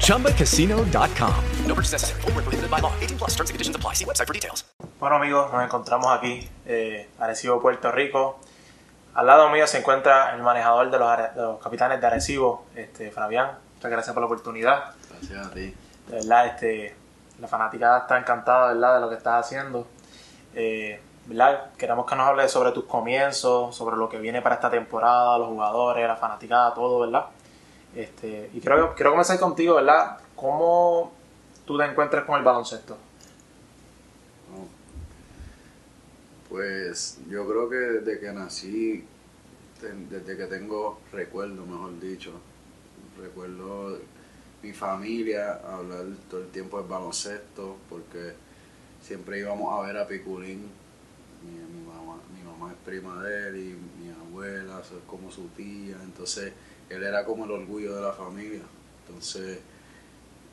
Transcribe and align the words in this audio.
ChumbaCasino.com. 0.00 1.34
No 1.66 1.74
purchase 1.74 1.92
necessary. 1.92 2.20
Void 2.22 2.34
where 2.34 2.42
prohibited 2.44 2.70
by 2.70 2.80
law. 2.80 2.92
18 3.00 3.18
plus 3.18 3.34
terms 3.36 3.50
and 3.50 3.54
conditions 3.54 3.76
apply. 3.76 3.94
See 3.94 4.04
website 4.04 4.26
for 4.26 4.34
details. 4.34 4.64
Bueno 4.98 5.16
amigos, 5.16 5.52
nos 5.52 5.62
encontramos 5.62 6.06
aquí, 6.16 6.48
eh, 6.66 7.08
Arecibo, 7.18 7.60
Puerto 7.60 7.92
Rico. 7.92 8.38
Al 9.14 9.26
lado 9.26 9.48
mío 9.50 9.66
se 9.66 9.78
encuentra 9.78 10.34
el 10.34 10.42
manejador 10.42 10.90
de 10.90 10.98
los, 10.98 11.08
Are- 11.08 11.30
de 11.34 11.42
los 11.42 11.58
capitanes 11.60 12.00
de 12.00 12.06
Arecibo, 12.06 12.66
este, 12.74 13.10
Fabián. 13.10 13.58
Muchas 13.76 13.90
gracias 13.90 14.12
por 14.14 14.22
la 14.22 14.26
oportunidad. 14.26 14.84
Gracias 15.10 15.46
a 15.46 15.50
ti. 15.50 15.74
De 16.08 16.16
verdad, 16.16 16.46
este, 16.46 16.96
la 17.40 17.48
fanaticada 17.48 17.98
está 18.00 18.18
encantada 18.18 18.72
¿verdad? 18.72 18.94
de 18.96 19.00
lo 19.00 19.08
que 19.08 19.16
estás 19.16 19.44
haciendo. 19.46 19.86
Eh, 20.54 21.00
¿verdad? 21.26 21.70
Queremos 21.76 22.06
que 22.06 22.14
nos 22.16 22.26
hables 22.28 22.50
sobre 22.50 22.72
tus 22.72 22.84
comienzos, 22.84 23.74
sobre 23.76 23.96
lo 23.96 24.08
que 24.08 24.18
viene 24.18 24.40
para 24.42 24.54
esta 24.56 24.70
temporada, 24.70 25.36
los 25.38 25.48
jugadores, 25.48 26.06
la 26.06 26.16
fanaticada, 26.16 26.72
todo, 26.74 27.00
¿verdad? 27.00 27.26
Este, 27.96 28.50
y 28.52 28.60
quiero, 28.60 28.94
quiero 28.94 29.12
comenzar 29.12 29.40
contigo, 29.40 29.76
¿verdad? 29.76 30.18
¿Cómo 30.34 31.12
tú 31.64 31.78
te 31.78 31.84
encuentras 31.86 32.26
con 32.26 32.36
el 32.36 32.44
baloncesto? 32.44 32.98
Pues 36.50 37.18
yo 37.30 37.46
creo 37.48 37.70
que 37.70 37.76
desde 37.76 38.20
que 38.20 38.32
nací, 38.32 39.04
desde 40.10 40.36
que 40.36 40.44
tengo 40.44 41.00
recuerdo, 41.10 41.64
mejor 41.64 41.98
dicho, 41.98 42.32
recuerdo 43.18 43.98
mi 44.62 44.74
familia 44.74 45.54
hablar 45.54 46.04
todo 46.28 46.42
el 46.42 46.48
tiempo 46.48 46.78
del 46.78 46.88
baloncesto, 46.88 47.76
porque 47.88 48.34
siempre 49.00 49.38
íbamos 49.38 49.72
a 49.72 49.86
ver 49.86 49.96
a 49.96 50.06
Piculín. 50.06 50.70
Mi 51.42 51.86
mamá, 51.86 52.18
mi 52.34 52.42
mamá 52.42 52.72
es 52.72 52.78
prima 52.84 53.22
de 53.22 53.48
él 53.48 53.56
y 53.56 54.02
mi 54.02 54.10
abuela 54.10 54.80
es 54.80 54.88
como 55.06 55.30
su 55.30 55.48
tía, 55.48 55.96
entonces 56.02 56.52
él 56.90 57.02
era 57.02 57.24
como 57.24 57.44
el 57.44 57.50
orgullo 57.52 57.94
de 57.96 58.02
la 58.02 58.12
familia. 58.12 58.62
Entonces 59.06 59.58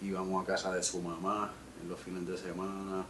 íbamos 0.02 0.44
a 0.44 0.48
casa 0.48 0.74
de 0.74 0.84
su 0.84 1.02
mamá 1.02 1.54
en 1.82 1.90
los 1.90 2.00
fines 2.00 2.28
de 2.28 2.38
semana, 2.38 3.06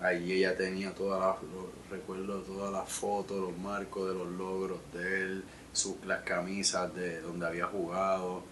Ahí 0.00 0.32
ella 0.32 0.56
tenía 0.56 0.92
todas 0.94 1.36
los 1.42 1.66
recuerdos, 1.90 2.46
todas 2.46 2.72
las 2.72 2.88
fotos, 2.92 3.38
los 3.40 3.56
marcos 3.58 4.08
de 4.08 4.14
los 4.14 4.28
logros 4.32 4.78
de 4.92 5.22
él, 5.22 5.44
su- 5.72 5.96
las 6.06 6.22
camisas 6.22 6.94
de 6.94 7.20
donde 7.20 7.46
había 7.46 7.66
jugado. 7.66 8.42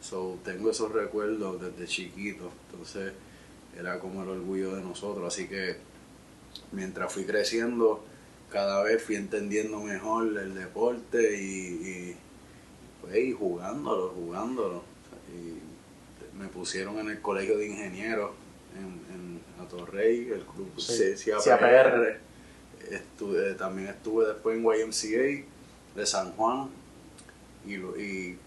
So, 0.00 0.38
tengo 0.44 0.70
esos 0.70 0.92
recuerdos 0.92 1.60
desde 1.60 1.86
chiquito. 1.86 2.50
Entonces 2.70 3.12
era 3.76 3.98
como 3.98 4.22
el 4.22 4.28
orgullo 4.28 4.76
de 4.76 4.82
nosotros. 4.82 5.26
Así 5.32 5.48
que 5.48 5.76
mientras 6.72 7.12
fui 7.12 7.24
creciendo, 7.24 8.04
cada 8.50 8.82
vez 8.82 9.02
fui 9.02 9.16
entendiendo 9.16 9.80
mejor 9.80 10.26
el 10.38 10.54
deporte 10.54 11.40
y, 11.42 12.16
pues, 13.00 13.16
y 13.16 13.32
jugándolo, 13.32 14.10
jugándolo. 14.10 14.82
Y 15.34 16.38
me 16.38 16.48
pusieron 16.48 16.98
en 16.98 17.10
el 17.10 17.20
colegio 17.20 17.58
de 17.58 17.68
ingenieros 17.68 18.30
en, 18.76 19.14
en 19.14 19.40
Atorrey, 19.62 20.30
el 20.30 20.42
club 20.42 20.72
Sí, 20.78 21.30
CAPR. 21.44 22.18
Estuve, 22.90 23.54
también 23.54 23.88
estuve 23.88 24.26
después 24.26 24.56
en 24.56 24.64
YMCA 24.64 25.46
de 25.94 26.06
San 26.06 26.32
Juan 26.32 26.70
y, 27.66 27.74
y 27.74 28.38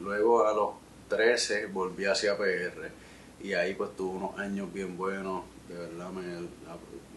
luego 0.00 0.46
a 0.46 0.52
los 0.54 0.70
13 1.08 1.66
volví 1.66 2.06
hacia 2.06 2.36
PR 2.36 2.90
y 3.42 3.52
ahí 3.54 3.74
pues 3.74 3.94
tuve 3.96 4.16
unos 4.16 4.38
años 4.38 4.72
bien 4.72 4.96
buenos, 4.96 5.44
de 5.68 5.76
verdad, 5.76 6.10
me, 6.10 6.48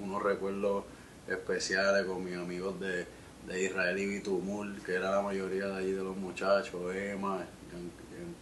unos 0.04 0.22
recuerdos 0.22 0.84
especiales 1.28 2.06
con 2.06 2.24
mis 2.24 2.36
amigos 2.36 2.80
de, 2.80 3.06
de 3.50 3.64
Israel 3.66 3.98
y 4.00 4.06
Bitumul, 4.06 4.82
que 4.86 4.94
era 4.94 5.12
la 5.12 5.22
mayoría 5.22 5.66
de 5.68 5.76
allí 5.78 5.92
de 5.92 6.04
los 6.04 6.16
muchachos, 6.16 6.96
Emma, 6.96 7.40
Gian- 7.72 7.92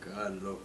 Giancarlo, 0.04 0.60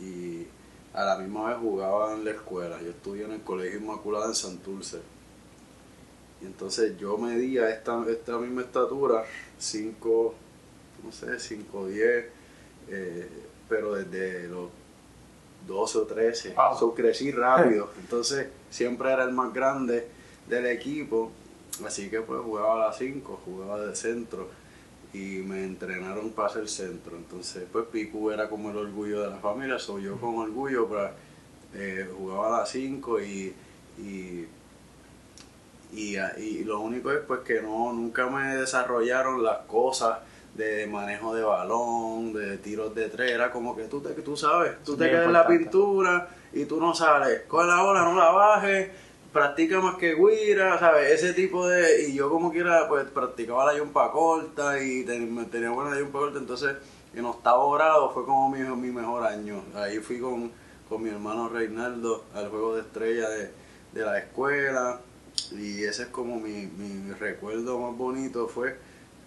y 0.00 0.46
a 0.94 1.04
la 1.04 1.18
misma 1.18 1.48
vez 1.50 1.58
jugaba 1.58 2.14
en 2.14 2.24
la 2.24 2.30
escuela. 2.30 2.80
Yo 2.80 2.90
estudié 2.90 3.24
en 3.24 3.32
el 3.32 3.42
Colegio 3.42 3.78
Inmaculada 3.80 4.26
en 4.26 4.34
Santurce. 4.34 5.00
Y 6.40 6.46
entonces 6.46 6.96
yo 6.98 7.18
medía 7.18 7.70
esta, 7.70 8.04
esta 8.08 8.38
misma 8.38 8.62
estatura, 8.62 9.24
5, 9.58 10.34
no 11.04 11.12
sé, 11.12 11.38
5, 11.38 11.86
10, 11.88 12.24
eh, 12.88 13.28
pero 13.68 13.94
desde 13.94 14.48
los 14.48 14.68
12 15.66 15.98
o 15.98 16.02
13. 16.02 16.54
Wow. 16.54 16.78
So, 16.78 16.94
crecí 16.94 17.30
rápido. 17.30 17.90
Entonces 18.00 18.48
siempre 18.70 19.12
era 19.12 19.24
el 19.24 19.32
más 19.32 19.52
grande 19.52 20.06
del 20.48 20.66
equipo. 20.66 21.30
Así 21.86 22.10
que 22.10 22.20
pues 22.20 22.40
jugaba 22.42 22.74
a 22.74 22.86
las 22.88 22.98
5, 22.98 23.40
jugaba 23.44 23.80
de 23.80 23.96
centro 23.96 24.48
y 25.12 25.42
me 25.42 25.64
entrenaron 25.64 26.30
para 26.30 26.48
ser 26.48 26.68
centro. 26.68 27.16
Entonces, 27.16 27.64
pues 27.70 27.86
Piku 27.86 28.30
era 28.30 28.48
como 28.48 28.70
el 28.70 28.76
orgullo 28.76 29.22
de 29.22 29.30
la 29.30 29.38
familia, 29.38 29.78
soy 29.78 30.04
yo 30.04 30.18
con 30.18 30.38
orgullo, 30.38 30.86
pues, 30.86 31.10
eh, 31.74 32.08
jugaba 32.16 32.48
a 32.48 32.60
las 32.60 32.70
5 32.70 33.20
y, 33.20 33.54
y, 33.98 34.46
y, 35.92 36.64
lo 36.64 36.80
único 36.80 37.10
es 37.12 37.20
pues 37.20 37.40
que 37.40 37.60
no, 37.60 37.92
nunca 37.92 38.26
me 38.28 38.56
desarrollaron 38.56 39.42
las 39.42 39.58
cosas 39.66 40.18
de 40.54 40.86
manejo 40.86 41.34
de 41.34 41.42
balón, 41.42 42.32
de 42.32 42.58
tiros 42.58 42.94
de 42.94 43.08
tres, 43.08 43.32
era 43.32 43.50
como 43.50 43.74
que 43.74 43.84
tú, 43.84 44.00
te, 44.00 44.10
tú 44.10 44.36
sabes, 44.36 44.82
tú 44.84 44.96
te 44.96 45.08
quedas 45.08 45.26
en 45.26 45.32
la 45.32 45.46
pintura 45.46 46.28
y 46.52 46.66
tú 46.66 46.78
no 46.78 46.94
sales, 46.94 47.42
con 47.48 47.66
la 47.66 47.82
bola, 47.82 48.02
no 48.02 48.14
la 48.14 48.30
bajes, 48.30 48.90
practica 49.32 49.80
más 49.80 49.96
que 49.96 50.14
guira, 50.14 50.78
¿sabes? 50.78 51.10
Ese 51.22 51.32
tipo 51.32 51.66
de... 51.68 52.08
Y 52.08 52.14
yo 52.14 52.30
como 52.30 52.52
quiera, 52.52 52.88
pues 52.88 53.04
practicaba 53.10 53.72
la 53.72 53.78
yumpa 53.78 54.10
corta 54.12 54.82
y 54.82 55.04
ten- 55.04 55.46
tenía 55.50 55.70
buena 55.70 55.98
yumpa 55.98 56.18
corta, 56.20 56.38
entonces 56.38 56.76
en 57.14 57.24
octavo 57.24 57.70
grado 57.72 58.10
fue 58.10 58.24
como 58.24 58.50
mi, 58.50 58.60
mi 58.60 58.90
mejor 58.92 59.24
año. 59.26 59.62
Ahí 59.74 59.98
fui 59.98 60.18
con, 60.20 60.50
con 60.88 61.02
mi 61.02 61.10
hermano 61.10 61.48
Reinaldo 61.48 62.24
al 62.34 62.48
juego 62.50 62.74
de 62.76 62.82
estrella 62.82 63.28
de, 63.28 63.50
de 63.92 64.02
la 64.04 64.18
escuela 64.18 65.00
y 65.52 65.82
ese 65.84 66.02
es 66.04 66.08
como 66.08 66.38
mi, 66.38 66.66
mi 66.66 67.12
recuerdo 67.14 67.78
más 67.78 67.96
bonito 67.96 68.48
fue 68.48 68.76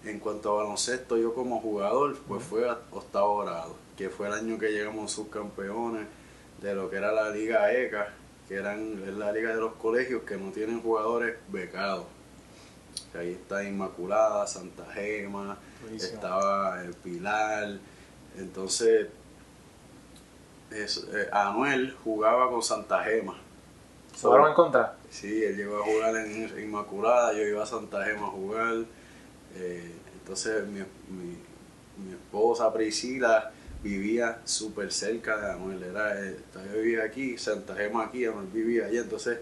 en 0.05 0.19
cuanto 0.19 0.51
a 0.51 0.63
baloncesto 0.63 1.17
yo 1.17 1.33
como 1.33 1.59
jugador 1.59 2.15
pues 2.27 2.43
fue 2.43 2.69
a 2.69 2.77
octavo 2.91 3.39
grado 3.39 3.75
que 3.97 4.09
fue 4.09 4.27
el 4.27 4.33
año 4.33 4.59
que 4.59 4.69
llegamos 4.71 5.11
subcampeones 5.11 6.05
de 6.61 6.75
lo 6.75 6.89
que 6.91 6.97
era 6.97 7.11
la 7.11 7.31
liga 7.31 7.71
ECA 7.73 8.13
que 8.47 8.55
eran 8.55 9.01
es 9.07 9.13
la 9.15 9.31
liga 9.31 9.49
de 9.53 9.61
los 9.61 9.73
colegios 9.73 10.23
que 10.23 10.37
no 10.37 10.51
tienen 10.51 10.81
jugadores 10.81 11.35
becados 11.49 12.05
Que 13.11 13.17
ahí 13.17 13.31
está 13.31 13.63
Inmaculada 13.63 14.45
Santa 14.47 14.85
Gema 14.93 15.57
Buenísimo. 15.81 16.13
estaba 16.13 16.81
el 16.83 16.93
Pilar 16.93 17.77
entonces 18.37 19.07
es- 20.71 21.07
eh, 21.13 21.27
Anuel 21.31 21.95
jugaba 22.03 22.49
con 22.49 22.61
Santa 22.61 23.03
Gema 23.03 23.35
¿Se 24.13 24.21
fueron 24.21 24.47
en 24.49 24.53
contra? 24.53 24.95
Sí, 25.09 25.43
él 25.43 25.57
llegó 25.57 25.77
a 25.79 25.83
jugar 25.85 26.15
en 26.15 26.57
Inmaculada, 26.59 27.33
yo 27.33 27.41
iba 27.41 27.63
a 27.63 27.65
Santa 27.65 28.01
Gema 28.05 28.27
a 28.27 28.29
jugar. 28.29 28.73
eh, 29.55 29.91
entonces 30.21 30.65
mi, 30.67 30.79
mi, 31.09 31.37
mi 31.97 32.11
esposa 32.13 32.71
Priscila 32.73 33.51
vivía 33.85 34.41
súper 34.45 34.91
cerca 34.91 35.37
de 35.37 35.51
Anuel. 35.51 35.83
Era, 35.83 36.19
eh, 36.19 36.35
yo 36.55 36.81
vivía 36.81 37.03
aquí, 37.03 37.37
Santa 37.37 37.75
Gema 37.75 38.05
aquí, 38.05 38.25
Anuel 38.25 38.47
vivía 38.51 38.87
allá. 38.87 39.01
Entonces 39.01 39.37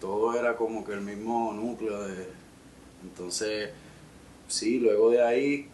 todo 0.00 0.38
era 0.38 0.56
como 0.56 0.84
que 0.84 0.92
el 0.92 1.00
mismo 1.00 1.52
núcleo 1.52 2.04
de... 2.04 2.28
Entonces, 3.02 3.70
sí, 4.46 4.78
luego 4.78 5.10
de 5.10 5.22
ahí 5.22 5.68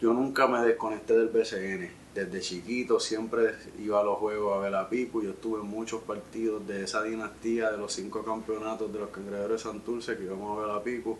yo 0.00 0.12
nunca 0.12 0.46
me 0.46 0.60
desconecté 0.60 1.14
del 1.14 1.28
BCN. 1.28 1.90
Desde 2.14 2.40
chiquito 2.40 3.00
siempre 3.00 3.54
iba 3.82 4.00
a 4.00 4.04
los 4.04 4.18
juegos 4.18 4.56
a 4.56 4.60
ver 4.60 4.74
a 4.76 4.88
Pipo. 4.88 5.20
Yo 5.20 5.30
estuve 5.30 5.60
en 5.62 5.66
muchos 5.66 6.02
partidos 6.02 6.64
de 6.68 6.84
esa 6.84 7.02
dinastía 7.02 7.72
de 7.72 7.78
los 7.78 7.92
cinco 7.92 8.22
campeonatos 8.22 8.92
de 8.92 9.00
los 9.00 9.10
cangrejeros 9.10 9.50
de 9.50 9.58
Santurce 9.58 10.16
que 10.16 10.24
íbamos 10.24 10.56
a 10.56 10.62
ver 10.62 10.70
a 10.76 10.82
Pipo. 10.82 11.18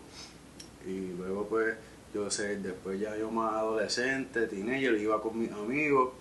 Y 0.87 1.17
luego 1.17 1.47
pues 1.47 1.75
yo 2.13 2.29
sé, 2.29 2.57
después 2.57 2.99
ya 2.99 3.17
yo 3.17 3.31
más 3.31 3.55
adolescente, 3.55 4.47
teenager, 4.47 4.93
iba 4.95 5.21
con 5.21 5.39
mis 5.39 5.51
amigos. 5.51 6.11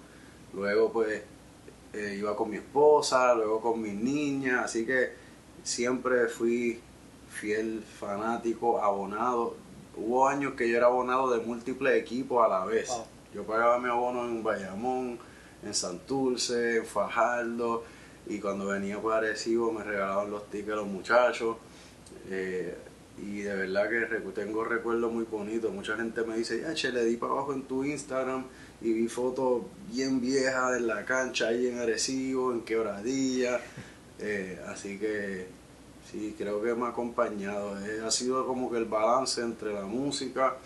Luego 0.54 0.92
pues 0.92 1.22
eh, 1.92 2.16
iba 2.18 2.34
con 2.36 2.50
mi 2.50 2.56
esposa, 2.56 3.34
luego 3.34 3.60
con 3.60 3.80
mis 3.80 3.94
niñas. 3.94 4.64
Así 4.64 4.86
que 4.86 5.10
siempre 5.62 6.28
fui 6.28 6.80
fiel, 7.30 7.82
fanático, 7.82 8.80
abonado. 8.82 9.56
Hubo 9.96 10.26
años 10.26 10.54
que 10.54 10.68
yo 10.68 10.76
era 10.76 10.86
abonado 10.86 11.30
de 11.30 11.44
múltiples 11.44 12.00
equipos 12.00 12.44
a 12.44 12.48
la 12.48 12.64
vez. 12.64 12.90
Yo 13.34 13.44
pagaba 13.44 13.78
mi 13.78 13.88
abono 13.88 14.24
en 14.24 14.42
Bayamón, 14.42 15.18
en 15.62 15.74
Santurce, 15.74 16.78
en 16.78 16.86
Fajardo, 16.86 17.84
y 18.26 18.38
cuando 18.38 18.66
venía 18.66 19.00
por 19.00 19.12
Arecibo 19.14 19.72
me 19.72 19.84
regalaban 19.84 20.30
los 20.30 20.48
tickets 20.50 20.76
los 20.76 20.86
muchachos. 20.86 21.56
Eh, 22.30 22.76
y 23.18 23.42
de 23.42 23.54
verdad 23.54 23.88
que 23.88 24.20
tengo 24.32 24.64
recuerdos 24.64 25.12
muy 25.12 25.24
bonitos. 25.24 25.72
Mucha 25.72 25.96
gente 25.96 26.22
me 26.24 26.36
dice, 26.36 26.60
ya, 26.60 26.74
che, 26.74 26.92
le 26.92 27.04
di 27.04 27.16
para 27.16 27.32
abajo 27.32 27.52
en 27.52 27.62
tu 27.62 27.84
Instagram 27.84 28.44
y 28.80 28.92
vi 28.92 29.08
fotos 29.08 29.62
bien 29.90 30.20
viejas 30.20 30.76
en 30.76 30.86
la 30.86 31.04
cancha, 31.04 31.48
ahí 31.48 31.68
en 31.68 31.78
Arecibo, 31.78 32.52
en 32.52 32.62
Quebradilla. 32.62 33.60
Eh, 34.24 34.56
así 34.68 34.98
que 34.98 35.48
sí, 36.08 36.36
creo 36.38 36.62
que 36.62 36.72
me 36.74 36.86
ha 36.86 36.90
acompañado. 36.90 37.76
Eh, 37.84 38.02
ha 38.06 38.10
sido 38.12 38.46
como 38.46 38.70
que 38.70 38.78
el 38.78 38.84
balance 38.84 39.40
entre 39.40 39.74
la 39.74 39.84
música 39.84 40.58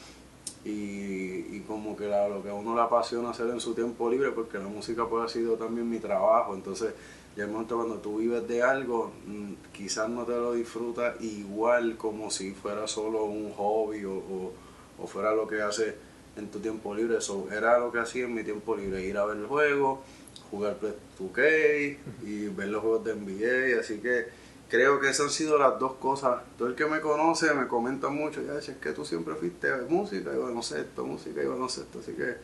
y, 0.62 1.60
como 1.60 1.96
que 1.96 2.06
lo 2.06 2.42
que 2.42 2.50
a 2.50 2.54
uno 2.54 2.74
le 2.74 2.82
apasiona 2.82 3.30
hacer 3.30 3.48
en 3.48 3.60
su 3.60 3.72
tiempo 3.74 4.10
libre, 4.10 4.30
porque 4.32 4.58
la 4.58 4.66
música 4.66 5.06
pues 5.08 5.24
ha 5.24 5.28
sido 5.32 5.54
también 5.54 5.88
mi 5.88 6.00
trabajo. 6.00 6.54
Entonces, 6.54 6.92
ya 7.36 7.44
el 7.44 7.50
momento 7.50 7.76
cuando 7.76 7.96
tú 7.96 8.16
vives 8.16 8.48
de 8.48 8.62
algo, 8.62 9.12
mm, 9.26 9.52
quizás 9.72 10.08
no 10.08 10.24
te 10.24 10.32
lo 10.32 10.54
disfrutas 10.54 11.20
igual 11.20 11.98
como 11.98 12.30
si 12.30 12.52
fuera 12.52 12.86
solo 12.86 13.24
un 13.24 13.52
hobby 13.52 14.04
o, 14.06 14.52
o, 14.98 15.06
fuera 15.06 15.34
lo 15.34 15.46
que 15.46 15.60
haces 15.60 15.94
en 16.36 16.50
tu 16.50 16.60
tiempo 16.60 16.94
libre. 16.94 17.18
Eso 17.18 17.46
era 17.52 17.78
lo 17.78 17.92
que 17.92 17.98
hacía 17.98 18.24
en 18.24 18.34
mi 18.34 18.42
tiempo 18.42 18.74
libre, 18.74 19.04
ir 19.04 19.18
a 19.18 19.26
ver 19.26 19.36
el 19.36 19.46
juego, 19.46 20.02
jugar 20.50 20.78
Play 20.78 20.94
2K 21.18 21.98
y 22.24 22.48
ver 22.48 22.68
los 22.68 22.80
juegos 22.80 23.04
de 23.04 23.14
NBA. 23.14 23.80
Así 23.80 23.98
que 23.98 24.28
creo 24.70 24.98
que 24.98 25.10
esas 25.10 25.26
han 25.26 25.30
sido 25.30 25.58
las 25.58 25.78
dos 25.78 25.92
cosas. 25.94 26.42
Todo 26.56 26.68
el 26.68 26.74
que 26.74 26.86
me 26.86 27.02
conoce 27.02 27.52
me 27.52 27.68
comenta 27.68 28.08
mucho, 28.08 28.40
ya 28.42 28.58
es 28.58 28.70
que 28.80 28.92
tú 28.92 29.04
siempre 29.04 29.34
fuiste 29.34 29.70
música 29.90 30.32
y 30.32 30.38
baloncesto, 30.38 31.04
música 31.04 31.42
y 31.42 31.46
baloncesto. 31.46 31.98
Así 31.98 32.12
que 32.12 32.36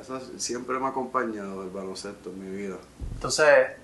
eso 0.00 0.18
siempre 0.38 0.78
me 0.78 0.86
ha 0.86 0.88
acompañado 0.88 1.62
el 1.62 1.68
baloncesto 1.68 2.30
en 2.30 2.40
mi 2.40 2.56
vida. 2.56 2.78
Entonces, 3.14 3.83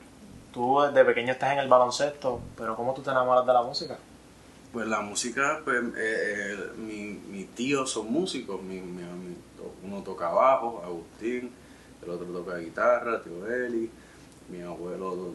tú 0.53 0.81
desde 0.81 1.05
pequeño 1.05 1.33
estás 1.33 1.53
en 1.53 1.59
el 1.59 1.69
baloncesto, 1.69 2.41
pero 2.57 2.77
¿cómo 2.77 2.95
tú 2.95 3.03
te 3.03 3.11
enamoras 3.11 3.47
de 3.47 3.53
la 3.53 3.63
música? 3.63 3.99
Pues 4.73 4.87
la 4.87 5.01
música, 5.01 5.61
pues 5.65 5.83
eh, 5.83 5.93
eh, 5.97 6.57
mi, 6.77 7.21
mis 7.29 7.49
tíos 7.55 7.91
son 7.91 8.13
músicos, 8.13 8.63
mi, 8.63 8.81
uno 9.83 10.03
toca 10.03 10.29
bajo, 10.29 10.83
Agustín, 10.85 11.51
el 12.03 12.11
otro 12.11 12.27
toca 12.27 12.57
guitarra, 12.59 13.21
tío 13.21 13.47
Eli, 13.47 13.91
mi 14.49 14.63
abuelo, 14.63 15.35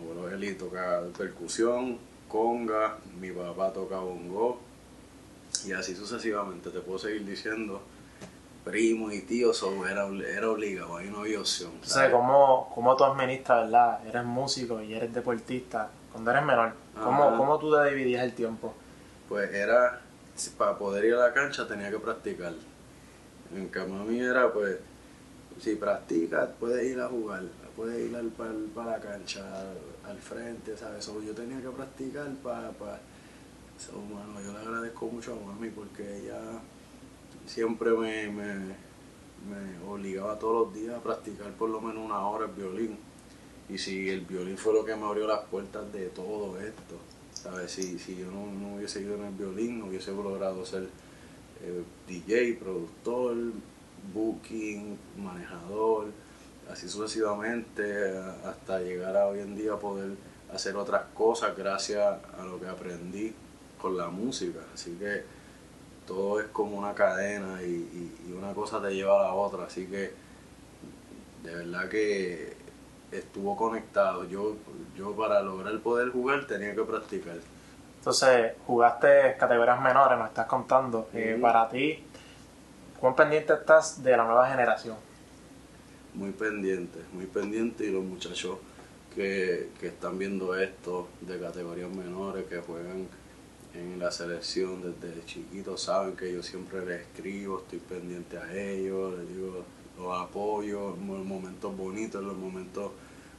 mi 0.00 0.10
abuelo 0.10 0.34
Eli 0.34 0.54
toca 0.54 1.02
percusión, 1.16 1.98
conga, 2.28 2.98
mi 3.20 3.30
papá 3.32 3.72
toca 3.72 3.98
bongo, 3.98 4.60
y 5.66 5.72
así 5.72 5.94
sucesivamente, 5.94 6.70
te 6.70 6.80
puedo 6.80 6.98
seguir 6.98 7.26
diciendo 7.26 7.82
primo 8.70 9.10
y 9.10 9.22
tío, 9.22 9.52
era, 9.88 10.06
era 10.06 10.50
obligado, 10.50 10.96
ahí 10.96 11.10
no 11.10 11.20
había 11.20 11.40
opción. 11.40 11.72
¿sabes? 11.82 12.10
¿cómo, 12.10 12.70
¿cómo 12.74 12.96
tú 12.96 13.04
administras, 13.04 13.64
verdad? 13.64 14.06
Eres 14.06 14.24
músico 14.24 14.80
y 14.80 14.94
eres 14.94 15.12
deportista. 15.12 15.90
Cuando 16.12 16.30
eres 16.30 16.44
menor, 16.44 16.72
¿cómo, 17.02 17.36
¿cómo 17.36 17.58
tú 17.58 17.74
te 17.74 17.90
dividías 17.90 18.24
el 18.24 18.32
tiempo? 18.34 18.74
Pues 19.28 19.52
era, 19.52 20.00
para 20.56 20.76
poder 20.76 21.04
ir 21.04 21.14
a 21.14 21.28
la 21.28 21.32
cancha 21.32 21.66
tenía 21.66 21.90
que 21.90 21.98
practicar. 21.98 22.52
En 23.54 23.68
cambio 23.68 24.00
a 24.00 24.04
mí 24.04 24.20
era, 24.20 24.52
pues, 24.52 24.78
si 25.60 25.76
practicas, 25.76 26.48
puedes 26.58 26.84
ir 26.84 27.00
a 27.00 27.08
jugar, 27.08 27.42
puedes 27.76 28.08
ir 28.08 28.16
al, 28.16 28.28
para, 28.28 28.90
la 28.90 28.98
cancha, 28.98 29.42
al, 30.08 30.18
frente, 30.18 30.76
¿sabes? 30.76 31.06
yo 31.06 31.34
tenía 31.34 31.60
que 31.60 31.68
practicar 31.68 32.28
para... 32.42 32.70
para 32.70 32.98
yo 33.80 34.52
le 34.52 34.58
agradezco 34.58 35.06
mucho 35.06 35.32
a 35.32 35.46
mami 35.46 35.70
porque 35.70 36.18
ella 36.18 36.38
siempre 37.50 37.90
me, 37.90 38.28
me, 38.30 38.74
obligaba 39.88 40.38
todos 40.38 40.66
los 40.66 40.74
días 40.74 40.94
a 40.94 41.02
practicar 41.02 41.50
por 41.54 41.68
lo 41.68 41.80
menos 41.80 42.04
una 42.04 42.20
hora 42.26 42.46
el 42.46 42.52
violín. 42.52 42.96
Y 43.68 43.78
si 43.78 44.08
el 44.08 44.20
violín 44.20 44.56
fue 44.56 44.72
lo 44.72 44.84
que 44.84 44.94
me 44.94 45.04
abrió 45.04 45.26
las 45.26 45.40
puertas 45.46 45.92
de 45.92 46.06
todo 46.06 46.60
esto, 46.60 46.96
¿sabes? 47.32 47.72
Si, 47.72 47.98
si 47.98 48.16
yo 48.16 48.30
no, 48.30 48.76
hubiese 48.76 49.00
ido 49.00 49.16
en 49.16 49.24
el 49.24 49.34
violín, 49.34 49.80
no 49.80 49.86
hubiese 49.86 50.12
logrado 50.12 50.64
ser 50.64 50.88
eh, 51.62 51.82
DJ, 52.06 52.54
productor, 52.54 53.36
booking, 54.14 54.96
manejador, 55.18 56.06
así 56.70 56.88
sucesivamente, 56.88 58.16
hasta 58.44 58.80
llegar 58.80 59.16
a 59.16 59.26
hoy 59.26 59.40
en 59.40 59.56
día 59.56 59.76
poder 59.76 60.16
hacer 60.52 60.76
otras 60.76 61.02
cosas 61.14 61.56
gracias 61.56 62.18
a 62.38 62.44
lo 62.44 62.60
que 62.60 62.66
aprendí 62.66 63.32
con 63.80 63.96
la 63.96 64.08
música. 64.08 64.60
Así 64.74 64.92
que 64.92 65.39
como 66.50 66.76
una 66.76 66.94
cadena 66.94 67.62
y, 67.62 68.06
una 68.36 68.54
cosa 68.54 68.80
te 68.80 68.94
lleva 68.94 69.20
a 69.20 69.22
la 69.24 69.34
otra, 69.34 69.64
así 69.64 69.86
que 69.86 70.12
de 71.42 71.54
verdad 71.54 71.88
que 71.88 72.56
estuvo 73.12 73.56
conectado. 73.56 74.24
Yo, 74.24 74.56
yo 74.96 75.14
para 75.14 75.42
lograr 75.42 75.78
poder 75.80 76.10
jugar 76.10 76.46
tenía 76.46 76.74
que 76.74 76.82
practicar. 76.82 77.36
Entonces, 77.98 78.52
jugaste 78.66 79.36
categorías 79.38 79.80
menores, 79.80 80.18
me 80.18 80.24
estás 80.24 80.46
contando. 80.46 81.10
Eh, 81.12 81.38
para 81.40 81.68
ti, 81.68 82.02
¿cuán 82.98 83.14
pendiente 83.14 83.52
estás 83.52 84.02
de 84.02 84.16
la 84.16 84.24
nueva 84.24 84.48
generación? 84.48 84.96
Muy 86.14 86.30
pendiente, 86.30 86.98
muy 87.12 87.26
pendiente 87.26 87.84
y 87.84 87.92
los 87.92 88.02
muchachos 88.02 88.58
que, 89.14 89.68
que 89.78 89.88
están 89.88 90.18
viendo 90.18 90.56
esto 90.56 91.08
de 91.20 91.38
categorías 91.38 91.90
menores, 91.90 92.46
que 92.46 92.58
juegan 92.58 93.06
en 93.74 93.98
la 93.98 94.10
selección 94.10 94.82
desde 94.82 95.24
chiquito 95.24 95.76
saben 95.76 96.16
que 96.16 96.32
yo 96.32 96.42
siempre 96.42 96.84
les 96.84 97.02
escribo, 97.02 97.60
estoy 97.60 97.78
pendiente 97.78 98.36
a 98.38 98.52
ellos, 98.52 99.18
les 99.18 99.28
digo, 99.28 99.64
los 99.98 100.20
apoyo 100.20 100.94
en 100.94 101.06
los 101.06 101.24
momentos 101.24 101.76
bonitos, 101.76 102.20
en 102.20 102.28
los 102.28 102.36
momentos 102.36 102.92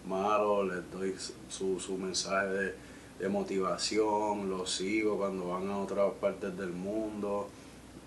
malos, 0.08 0.68
les 0.74 0.92
doy 0.92 1.16
su, 1.50 1.80
su 1.80 1.98
mensaje 1.98 2.48
de, 2.48 2.76
de, 3.20 3.30
motivación, 3.30 4.50
los 4.50 4.72
sigo 4.72 5.18
cuando 5.18 5.50
van 5.50 5.70
a 5.70 5.78
otras 5.78 6.12
partes 6.20 6.58
del 6.58 6.72
mundo 6.72 7.50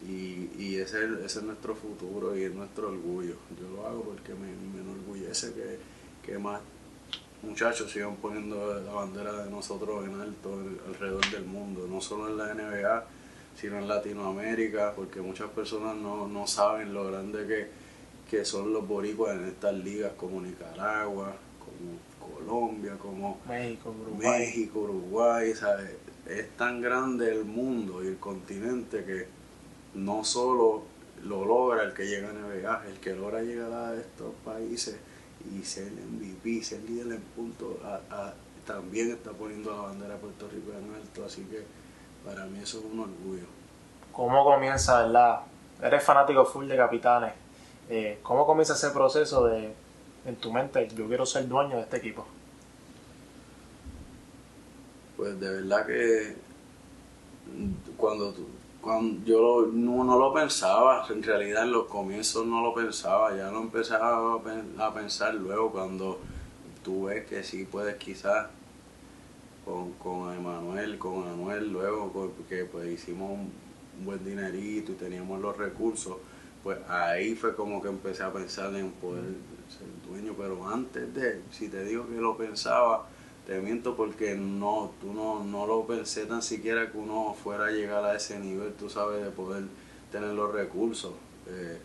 y, 0.07 0.51
y 0.59 0.77
ese, 0.77 1.05
ese, 1.25 1.39
es 1.39 1.43
nuestro 1.43 1.75
futuro 1.75 2.37
y 2.37 2.45
es 2.45 2.55
nuestro 2.55 2.89
orgullo. 2.89 3.37
Yo 3.61 3.69
lo 3.77 3.87
hago 3.87 4.03
porque 4.03 4.35
me, 4.35 4.49
me 4.73 4.81
enorgullece 4.81 5.53
que, 5.53 5.79
que 6.25 6.39
más 6.39 6.61
muchachos 7.45 7.91
sigan 7.91 8.17
poniendo 8.17 8.81
la 8.81 8.93
bandera 8.93 9.45
de 9.45 9.51
nosotros 9.51 10.07
en 10.07 10.21
alto 10.21 10.59
alrededor 10.87 11.31
del 11.31 11.45
mundo, 11.45 11.87
no 11.89 12.01
solo 12.01 12.29
en 12.29 12.39
la 12.39 12.55
NBA, 12.55 13.05
sino 13.61 13.79
en 13.79 13.89
Latinoamérica, 13.89 14.93
porque 14.95 15.21
muchas 15.21 15.51
personas 15.51 15.97
no, 15.97 16.47
saben 16.47 16.93
lo 16.93 17.07
grande 17.07 17.47
que, 17.47 17.69
que, 18.29 18.45
son 18.45 18.73
los 18.73 18.87
boricuas 18.87 19.37
en 19.37 19.45
estas 19.47 19.75
ligas 19.75 20.13
como 20.17 20.41
Nicaragua, 20.41 21.35
como 21.59 22.35
Colombia, 22.35 22.97
como 22.99 23.41
México, 23.49 23.95
Uruguay. 24.01 24.41
México, 24.41 24.81
Uruguay 24.81 25.53
Es 26.27 26.51
tan 26.57 26.81
grande 26.81 27.31
el 27.31 27.45
mundo 27.45 28.03
y 28.03 28.09
el 28.09 28.19
continente 28.19 29.05
que 29.05 29.27
no 29.95 30.25
solo 30.25 30.83
lo 31.25 31.45
logra 31.45 31.85
el 31.85 31.95
que 31.95 32.07
llega 32.07 32.31
a 32.31 32.33
NBA, 32.33 32.85
el 32.89 32.99
que 32.99 33.15
logra 33.15 33.43
llegar 33.43 33.73
a 33.73 33.95
estos 33.95 34.35
países 34.45 34.97
y 35.53 35.63
ser 35.63 35.93
MVP, 35.93 36.63
ser 36.63 36.83
líder 36.83 37.13
en 37.13 37.23
punto, 37.23 37.79
también 38.67 39.11
está 39.11 39.31
poniendo 39.33 39.71
la 39.71 39.83
bandera 39.83 40.15
de 40.15 40.21
Puerto 40.21 40.49
Rico 40.49 40.73
en 40.73 40.95
alto, 40.95 41.25
así 41.25 41.43
que 41.43 41.65
para 42.25 42.47
mí 42.47 42.61
eso 42.61 42.79
es 42.79 42.85
un 42.85 43.01
orgullo. 43.01 43.47
¿Cómo 44.13 44.45
comienza, 44.45 45.03
verdad? 45.03 45.41
Eres 45.83 46.03
fanático 46.03 46.45
full 46.45 46.67
de 46.67 46.77
capitanes. 46.77 47.33
Eh, 47.91 48.19
¿Cómo 48.23 48.47
comienza 48.47 48.75
ese 48.75 48.91
proceso 48.91 49.45
de, 49.47 49.75
en 50.25 50.37
tu 50.37 50.53
mente, 50.53 50.89
yo 50.97 51.07
quiero 51.07 51.27
ser 51.27 51.47
dueño 51.47 51.77
de 51.77 51.83
este 51.83 51.99
equipo? 51.99 52.27
Pues 55.17 55.39
de 55.39 55.49
verdad 55.51 55.87
que 55.87 56.37
cuando 57.97 58.33
tú, 58.33 58.47
cuando 58.85 59.25
yo 59.25 59.69
no, 59.73 60.05
no, 60.05 60.19
lo 60.19 60.33
pensaba, 60.33 61.07
en 61.09 61.23
realidad 61.23 61.65
en 61.65 61.73
los 61.73 61.87
comienzos 61.87 62.47
no 62.47 62.63
lo 62.63 62.75
pensaba, 62.75 63.35
ya 63.35 63.51
lo 63.51 63.63
empezaba 63.63 64.41
a 64.79 64.95
pensar 64.95 65.35
luego 65.35 65.73
cuando 65.73 66.21
tú 66.85 67.05
ves 67.05 67.27
que 67.27 67.43
sí 67.43 67.65
puedes 67.65 67.97
quizás 67.97 68.49
con, 69.65 69.93
con 69.95 70.35
Emanuel, 70.35 70.99
con 70.99 71.27
Anuel 71.27 71.73
luego, 71.73 72.13
porque 72.13 72.67
pues 72.67 72.93
hicimos 72.93 73.33
un, 73.33 73.65
buen 74.05 74.25
dinerito 74.25 74.93
y 74.93 74.97
teníamos 74.97 75.41
los 75.41 75.57
recursos, 75.57 76.17
pues 76.63 76.79
ahí 76.89 77.35
fue 77.35 77.55
como 77.55 77.81
que 77.81 77.89
empecé 77.89 78.25
a 78.25 78.33
pensar 78.33 78.75
en 78.75 78.91
poder 78.91 79.23
ser 79.69 79.87
dueño, 80.09 80.35
pero 80.37 80.69
antes 80.69 81.15
de, 81.15 81.43
si 81.51 81.69
te 81.69 81.85
digo 81.85 82.07
que 82.09 82.17
lo 82.17 82.37
pensaba, 82.37 83.07
te 83.47 83.61
miento 83.61 83.95
porque 83.95 84.35
no, 84.35 84.93
tú 85.01 85.13
no, 85.13 85.45
no 85.45 85.67
lo 85.67 85.87
pensé 85.87 86.25
tan 86.27 86.43
siquiera 86.43 86.91
que 86.91 86.97
uno 86.97 87.37
fuera 87.43 87.67
a 87.67 87.71
llegar 87.71 88.05
a 88.05 88.17
ese 88.17 88.39
nivel, 88.39 88.73
tú 88.73 88.89
sabes, 88.89 89.23
de 89.23 89.31
poder 89.31 89.65
tener 90.11 90.31
los 90.31 90.53
recursos. 90.53 91.13
Eh, 91.49 91.79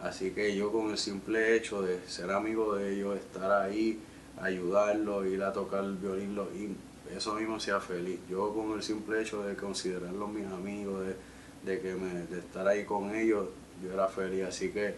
así 0.00 0.32
que 0.32 0.56
yo 0.56 0.72
con 0.72 0.90
el 0.90 0.98
simple 0.98 1.54
hecho 1.54 1.82
de 1.82 2.00
ser 2.08 2.30
amigo 2.32 2.74
de 2.74 2.94
ellos, 2.94 3.16
estar 3.16 3.50
ahí, 3.52 4.00
ayudarlos, 4.40 5.26
ir 5.26 5.42
a 5.42 5.52
tocar 5.52 5.84
el 5.84 5.96
violín, 5.96 6.36
y 6.54 7.14
eso 7.14 7.32
a 7.32 7.40
mí 7.40 7.46
me 7.46 7.56
hacía 7.56 7.78
feliz. 7.78 8.18
Yo 8.28 8.52
con 8.52 8.72
el 8.72 8.82
simple 8.82 9.22
hecho 9.22 9.44
de 9.44 9.54
considerarlos 9.54 10.28
mis 10.28 10.46
amigos, 10.46 11.06
de, 11.06 11.14
de, 11.70 11.80
que 11.80 11.94
me, 11.94 12.26
de 12.26 12.40
estar 12.40 12.66
ahí 12.66 12.84
con 12.84 13.14
ellos, 13.14 13.46
yo 13.80 13.92
era 13.92 14.08
feliz. 14.08 14.44
Así 14.44 14.70
que 14.70 14.96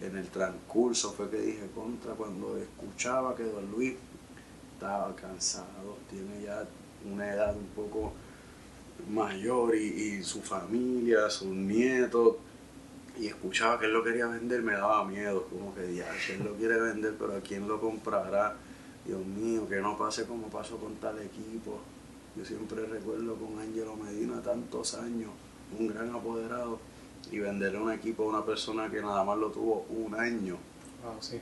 en 0.00 0.16
el 0.16 0.28
transcurso 0.28 1.12
fue 1.12 1.28
que 1.28 1.38
dije 1.38 1.66
contra 1.74 2.14
cuando 2.14 2.56
escuchaba 2.56 3.36
que 3.36 3.44
Don 3.44 3.70
Luis 3.70 3.94
estaba 4.80 5.14
cansado, 5.14 5.98
tiene 6.08 6.42
ya 6.42 6.64
una 7.04 7.30
edad 7.30 7.54
un 7.54 7.66
poco 7.66 8.14
mayor 9.10 9.76
y, 9.76 10.22
su 10.22 10.40
familia, 10.40 11.28
sus 11.28 11.48
nietos, 11.48 12.36
y 13.18 13.26
escuchaba 13.26 13.78
que 13.78 13.86
él 13.86 13.92
lo 13.92 14.02
quería 14.02 14.26
vender, 14.26 14.62
me 14.62 14.72
daba 14.72 15.04
miedo, 15.04 15.46
como 15.50 15.74
que 15.74 15.94
ya, 15.94 16.06
si 16.18 16.32
él 16.32 16.44
lo 16.44 16.54
quiere 16.54 16.80
vender, 16.80 17.14
pero 17.18 17.36
¿a 17.36 17.40
quién 17.40 17.68
lo 17.68 17.78
comprará? 17.78 18.56
Dios 19.04 19.24
mío, 19.26 19.68
que 19.68 19.80
no 19.80 19.98
pase 19.98 20.24
como 20.24 20.48
pasó 20.48 20.78
con 20.78 20.94
tal 20.96 21.18
equipo. 21.18 21.80
Yo 22.36 22.44
siempre 22.44 22.86
recuerdo 22.86 23.36
con 23.36 23.58
Angelo 23.58 23.96
Medina 23.96 24.40
tantos 24.40 24.94
años, 24.94 25.30
un 25.78 25.88
gran 25.88 26.14
apoderado, 26.14 26.78
y 27.30 27.38
venderle 27.38 27.78
un 27.78 27.92
equipo 27.92 28.24
a 28.24 28.28
una 28.28 28.46
persona 28.46 28.90
que 28.90 29.02
nada 29.02 29.24
más 29.24 29.36
lo 29.36 29.50
tuvo 29.50 29.84
un 29.90 30.14
año. 30.14 30.56
Wow, 31.04 31.16
sí. 31.20 31.38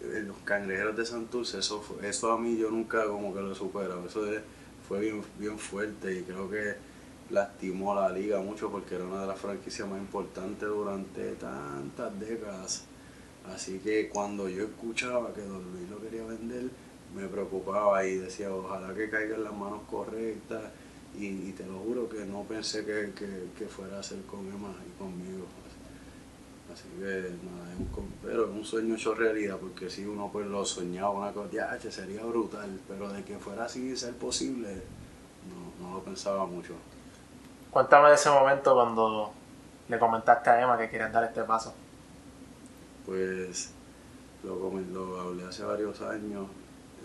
Eh, 0.00 0.22
Los 0.26 0.38
cangrejeros 0.38 0.96
de 0.96 1.04
Santurce, 1.06 1.58
eso, 1.58 1.82
eso 2.02 2.32
a 2.32 2.38
mí 2.38 2.56
yo 2.56 2.70
nunca 2.70 3.04
como 3.06 3.34
que 3.34 3.40
lo 3.40 3.52
he 3.52 3.54
superado. 3.54 4.06
Eso 4.06 4.30
es- 4.32 4.42
fue 4.86 5.00
bien, 5.00 5.22
bien 5.38 5.58
fuerte 5.58 6.18
y 6.18 6.22
creo 6.22 6.48
que 6.50 6.74
lastimó 7.30 7.92
a 7.92 8.08
la 8.08 8.16
liga 8.18 8.40
mucho 8.40 8.70
porque 8.70 8.94
era 8.94 9.04
una 9.04 9.20
de 9.22 9.26
las 9.26 9.38
franquicias 9.40 9.86
más 9.88 9.98
importantes 9.98 10.68
durante 10.68 11.32
tantas 11.34 12.18
décadas. 12.20 12.84
Así 13.54 13.78
que 13.80 14.08
cuando 14.08 14.48
yo 14.48 14.64
escuchaba 14.64 15.32
que 15.34 15.42
Don 15.42 15.62
Luis 15.72 15.88
lo 15.90 16.00
quería 16.00 16.24
vender, 16.24 16.70
me 17.16 17.26
preocupaba 17.28 18.04
y 18.06 18.16
decía, 18.16 18.52
ojalá 18.54 18.94
que 18.94 19.10
caiga 19.10 19.36
en 19.36 19.44
las 19.44 19.54
manos 19.54 19.82
correctas. 19.90 20.62
Y, 21.18 21.26
y 21.26 21.54
te 21.56 21.66
lo 21.66 21.78
juro 21.80 22.08
que 22.08 22.24
no 22.26 22.44
pensé 22.44 22.84
que, 22.84 23.12
que- 23.16 23.48
que 23.58 23.66
fuera 23.66 23.98
a 23.98 24.02
ser 24.02 24.20
con 24.22 24.40
Emma 24.48 24.74
y 24.88 24.98
conmigo. 24.98 25.46
Así 26.72 26.88
que 26.98 27.04
nada, 27.44 27.72
es 27.72 27.78
un, 27.78 28.12
pero 28.22 28.44
es 28.44 28.50
un 28.50 28.64
sueño 28.64 28.94
hecho 28.94 29.14
realidad, 29.14 29.56
porque 29.58 29.88
si 29.88 30.04
uno 30.04 30.28
pues 30.32 30.46
lo 30.46 30.64
soñaba, 30.64 31.10
una 31.10 31.32
cosa, 31.32 31.48
ya, 31.50 31.78
sería 31.90 32.22
brutal, 32.24 32.78
pero 32.86 33.10
de 33.10 33.24
que 33.24 33.38
fuera 33.38 33.64
así 33.64 33.96
ser 33.96 34.14
posible, 34.14 34.82
no, 35.48 35.86
no 35.86 35.94
lo 35.94 36.02
pensaba 36.02 36.44
mucho. 36.46 36.74
Cuéntame 37.70 38.08
de 38.10 38.14
ese 38.16 38.30
momento 38.30 38.74
cuando 38.74 39.32
le 39.88 39.98
comentaste 39.98 40.50
a 40.50 40.62
Emma 40.62 40.76
que 40.78 40.90
querías 40.90 41.12
dar 41.12 41.24
este 41.24 41.42
paso. 41.44 41.72
Pues 43.06 43.70
lo, 44.44 44.70
lo 44.92 45.20
hablé 45.20 45.44
hace 45.44 45.64
varios 45.64 46.00
años, 46.02 46.46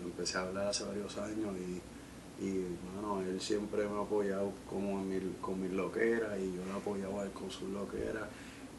empecé 0.02 0.38
a 0.38 0.42
hablar 0.42 0.66
hace 0.68 0.84
varios 0.84 1.16
años 1.16 1.54
y, 1.56 2.44
y 2.44 2.66
bueno, 2.92 3.22
él 3.22 3.40
siempre 3.40 3.86
me 3.88 3.98
ha 3.98 4.02
apoyado 4.02 4.52
como 4.68 5.00
en 5.00 5.08
mi- 5.08 5.34
con 5.40 5.60
mis 5.60 5.72
loqueras 5.72 6.38
y 6.38 6.54
yo 6.54 6.64
lo 6.70 6.74
apoyaba 6.78 7.22
a 7.22 7.24
él 7.24 7.30
con 7.32 7.50
sus 7.50 7.68
loqueras. 7.70 8.24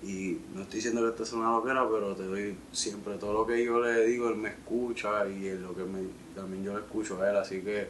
Y 0.05 0.39
no 0.53 0.61
estoy 0.61 0.75
diciendo 0.75 1.01
que 1.01 1.09
esto 1.09 1.23
es 1.23 1.33
una 1.33 1.51
loquera, 1.51 1.89
pero 1.89 2.15
te 2.15 2.23
doy 2.23 2.55
siempre 2.71 3.15
todo 3.15 3.33
lo 3.33 3.47
que 3.47 3.65
yo 3.65 3.81
le 3.81 4.05
digo, 4.05 4.29
él 4.29 4.35
me 4.35 4.49
escucha 4.49 5.27
y 5.27 5.47
él 5.47 5.63
lo 5.63 5.73
que 5.73 5.83
me, 5.83 6.01
también 6.35 6.63
yo 6.63 6.73
le 6.75 6.81
escucho 6.81 7.19
a 7.19 7.31
él, 7.31 7.37
así 7.37 7.61
que 7.61 7.87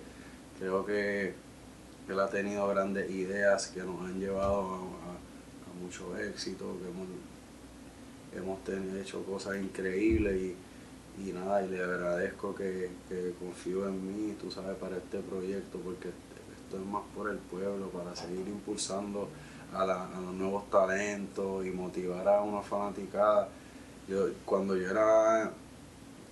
creo 0.57 0.85
que 0.85 1.33
él 2.07 2.19
ha 2.19 2.29
tenido 2.29 2.65
grandes 2.69 3.11
ideas 3.11 3.67
que 3.67 3.81
nos 3.81 3.99
han 4.01 4.17
llevado 4.17 4.61
a, 4.63 5.15
mucho 5.83 6.17
éxito, 6.17 6.77
que 6.81 6.89
hemos, 6.89 7.07
hemos 8.33 8.63
tenido, 8.63 8.97
hecho 8.97 9.21
cosas 9.25 9.57
increíbles 9.57 10.41
y, 10.41 11.27
y 11.27 11.33
nada, 11.33 11.65
y 11.65 11.69
le 11.69 11.83
agradezco 11.83 12.55
que, 12.55 12.91
que 13.09 13.33
confío 13.37 13.89
en 13.89 14.07
mí, 14.07 14.35
tú 14.39 14.49
sabes, 14.49 14.77
para 14.77 14.95
este 14.95 15.19
proyecto, 15.19 15.79
porque 15.79 16.07
esto 16.07 16.77
es 16.77 16.85
más 16.85 17.03
por 17.13 17.29
el 17.29 17.39
pueblo, 17.39 17.89
para 17.89 18.15
seguir 18.15 18.47
impulsando 18.47 19.27
a, 19.73 19.85
la- 19.85 20.05
a 20.07 20.21
los 20.21 20.33
nuevos 20.33 20.69
talentos 20.69 21.65
y 21.65 21.71
motivar 21.71 22.27
a 22.27 22.41
una 22.41 22.61
fanaticada. 22.61 23.49
Yo, 24.07 24.27
cuando 24.45 24.75
yo 24.77 24.89
era, 24.89 25.51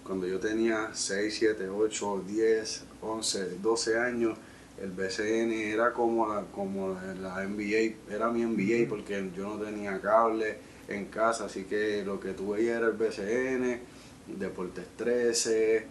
cuando 0.05 0.27
yo 0.27 0.39
tenía 0.39 0.89
6, 0.93 1.35
7, 1.39 1.69
8, 1.69 2.23
10, 2.27 2.83
11, 3.01 3.57
12 3.61 3.97
años, 3.99 4.37
el 4.81 4.91
BCN 4.91 5.51
era 5.73 5.93
como 5.93 6.27
la, 6.27 6.41
como 6.53 6.97
la 7.21 7.43
NBA, 7.43 8.13
era 8.13 8.29
mi 8.29 8.43
NBA 8.43 8.89
porque 8.89 9.29
yo 9.35 9.47
no 9.57 9.63
tenía 9.63 9.99
cable 10.01 10.57
en 10.87 11.05
casa, 11.05 11.45
así 11.45 11.63
que 11.65 12.03
lo 12.05 12.19
que 12.19 12.33
tú 12.33 12.51
veías 12.51 12.77
era 12.77 12.87
el 12.87 12.93
BCN, 12.93 13.81
Deportes 14.27 14.85
13, 14.97 15.85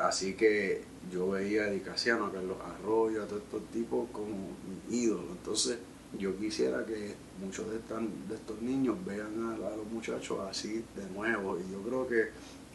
así 0.00 0.34
que 0.34 0.82
yo 1.12 1.30
veía 1.30 1.64
a 1.64 1.70
Dicasiano, 1.70 2.26
a 2.26 2.32
Carlos 2.32 2.56
Arroyo, 2.78 3.22
a 3.22 3.26
todos 3.26 3.42
estos 3.42 3.62
tipos 3.72 4.08
como 4.12 4.48
mi 4.88 4.96
ídolo. 4.98 5.28
Entonces 5.32 5.78
yo 6.18 6.36
quisiera 6.38 6.84
que 6.84 7.14
muchos 7.40 7.70
de, 7.70 7.78
estan- 7.78 8.10
de 8.28 8.34
estos 8.36 8.60
niños 8.62 8.96
vean 9.04 9.54
a, 9.64 9.76
los 9.76 9.86
muchachos 9.86 10.38
así 10.48 10.84
de 10.96 11.06
nuevo. 11.14 11.58
Y 11.58 11.70
yo 11.72 11.80
creo 11.82 12.06
que 12.08 12.30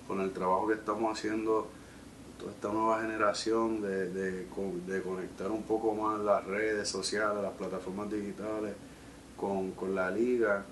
con 0.08 0.22
el 0.22 0.32
trabajo 0.32 0.68
que 0.68 0.76
estamos 0.76 1.18
haciendo, 1.18 1.68
toda 2.40 2.52
esta 2.52 2.70
nueva 2.70 3.02
generación 3.02 3.82
de, 3.82 4.10
de, 4.12 4.48
de 4.88 5.02
conectar 5.02 5.52
un 5.52 5.64
poco 5.64 5.94
más 5.96 6.20
las 6.22 6.46
redes 6.46 6.88
sociales, 6.90 7.42
las 7.44 7.54
plataformas 7.54 8.12
digitales 8.12 8.76
con, 9.38 9.72
con 9.72 9.96
la 9.96 10.12
liga, 10.12 10.66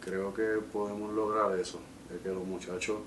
creo 0.00 0.34
que 0.34 0.44
podemos 0.72 1.12
lograr 1.14 1.58
eso, 1.58 1.80
de 2.10 2.18
que 2.20 2.28
los 2.30 2.44
muchachos 2.44 2.98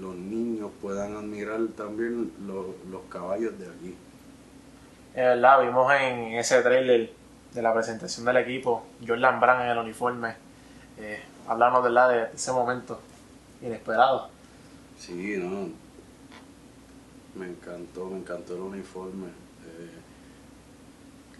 los 0.00 0.14
niños 0.16 0.70
puedan 0.80 1.16
admirar 1.16 1.60
también 1.76 2.32
los, 2.46 2.66
los 2.90 3.02
caballos 3.08 3.58
de 3.58 3.66
aquí. 3.66 3.94
Es 5.12 5.24
verdad, 5.24 5.60
vimos 5.62 5.92
en 5.94 6.34
ese 6.34 6.62
trailer 6.62 7.16
de 7.56 7.62
la 7.62 7.72
presentación 7.72 8.26
del 8.26 8.36
equipo, 8.36 8.84
Jordan 9.04 9.40
Brand 9.40 9.62
en 9.62 9.70
el 9.70 9.78
uniforme. 9.78 10.34
Eh, 10.98 11.20
hablarnos 11.48 11.82
¿verdad? 11.82 12.10
de 12.10 12.36
ese 12.36 12.52
momento 12.52 13.00
inesperado. 13.62 14.28
Sí, 14.98 15.36
no. 15.38 15.68
Me 17.34 17.46
encantó, 17.48 18.06
me 18.06 18.18
encantó 18.18 18.54
el 18.56 18.60
uniforme. 18.60 19.28
Eh, 19.28 19.90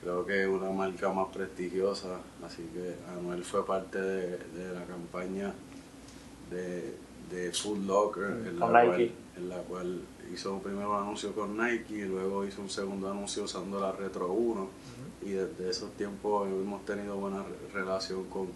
creo 0.01 0.25
que 0.25 0.43
es 0.43 0.49
una 0.49 0.71
marca 0.71 1.13
más 1.13 1.29
prestigiosa, 1.29 2.19
así 2.45 2.63
que 2.73 2.97
Anuel 3.13 3.45
fue 3.45 3.67
parte 3.67 4.01
de, 4.01 4.39
de 4.39 4.75
la 4.75 4.85
campaña 4.87 5.53
de, 6.51 6.97
de 7.31 7.53
Foot 7.53 7.85
Locker, 7.87 8.31
Mm, 8.31 8.47
en, 8.49 8.59
la 8.59 8.67
cual, 8.67 9.13
en 9.37 9.49
la 9.51 9.57
cual 9.59 10.01
hizo 10.33 10.55
un 10.65 10.81
anuncio 10.81 11.35
con 11.35 11.59
Nike 11.59 11.95
y 11.95 12.05
luego 12.05 12.47
hizo 12.47 12.63
un 12.63 12.71
segundo 12.71 13.11
anuncio 13.11 13.45
usando 13.45 13.81
la 13.81 13.93
Retro 13.93 14.33
1. 14.33 14.69
Y 15.27 15.33
desde 15.33 15.71
esos 15.71 15.91
tiempos 15.97 16.47
hemos 16.47 16.85
tenido 16.85 17.17
buena 17.17 17.43
re- 17.43 17.73
relación 17.75 18.25
con, 18.27 18.47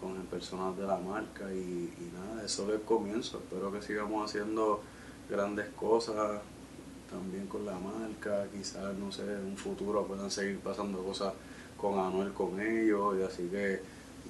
con 0.00 0.14
personas 0.26 0.76
de 0.78 0.86
la 0.86 0.96
marca 0.96 1.52
y, 1.52 1.92
nada, 2.14 2.42
eso 2.44 2.64
es 2.68 2.74
el 2.76 2.80
comienzo. 2.80 3.38
Espero 3.38 3.70
que 3.70 3.82
sigamos 3.82 4.30
haciendo 4.30 4.80
grandes 5.28 5.66
cosas 5.78 6.40
también 7.10 7.46
con 7.46 7.66
la 7.66 7.78
marca, 7.78 8.46
quizás, 8.52 8.94
no 8.96 9.12
sé, 9.12 9.22
en 9.22 9.44
un 9.44 9.56
futuro 9.56 10.06
puedan 10.06 10.30
seguir 10.30 10.58
pasando 10.60 11.04
cosas 11.04 11.34
con 11.76 11.98
Anuel 11.98 12.32
con 12.32 12.58
ellos 12.60 13.16
y 13.18 13.22
así 13.22 13.48
que 13.48 13.80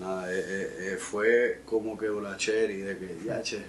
nada, 0.00 0.30
eh, 0.30 0.44
eh, 0.46 0.76
eh, 0.80 0.96
fue 0.98 1.60
como 1.64 1.96
que 1.96 2.10
una 2.10 2.36
cherry 2.36 2.78
de 2.78 2.98
que 2.98 3.18
ya 3.24 3.40
che, 3.42 3.62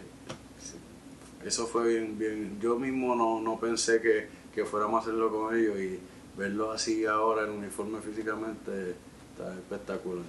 eso 1.46 1.68
fue 1.68 1.88
bien, 1.88 2.18
bien, 2.18 2.60
yo 2.60 2.78
mismo 2.78 3.16
no, 3.16 3.40
no 3.40 3.60
pensé 3.60 4.02
que, 4.02 4.28
que 4.54 4.66
fuéramos 4.66 5.00
a 5.00 5.02
hacerlo 5.04 5.32
con 5.32 5.56
ellos 5.58 5.78
y 5.80 6.00
verlo 6.38 6.72
así 6.72 7.06
ahora 7.06 7.44
en 7.44 7.50
uniforme 7.52 8.00
físicamente 8.00 8.92
está 9.32 9.52
espectacular. 9.54 10.24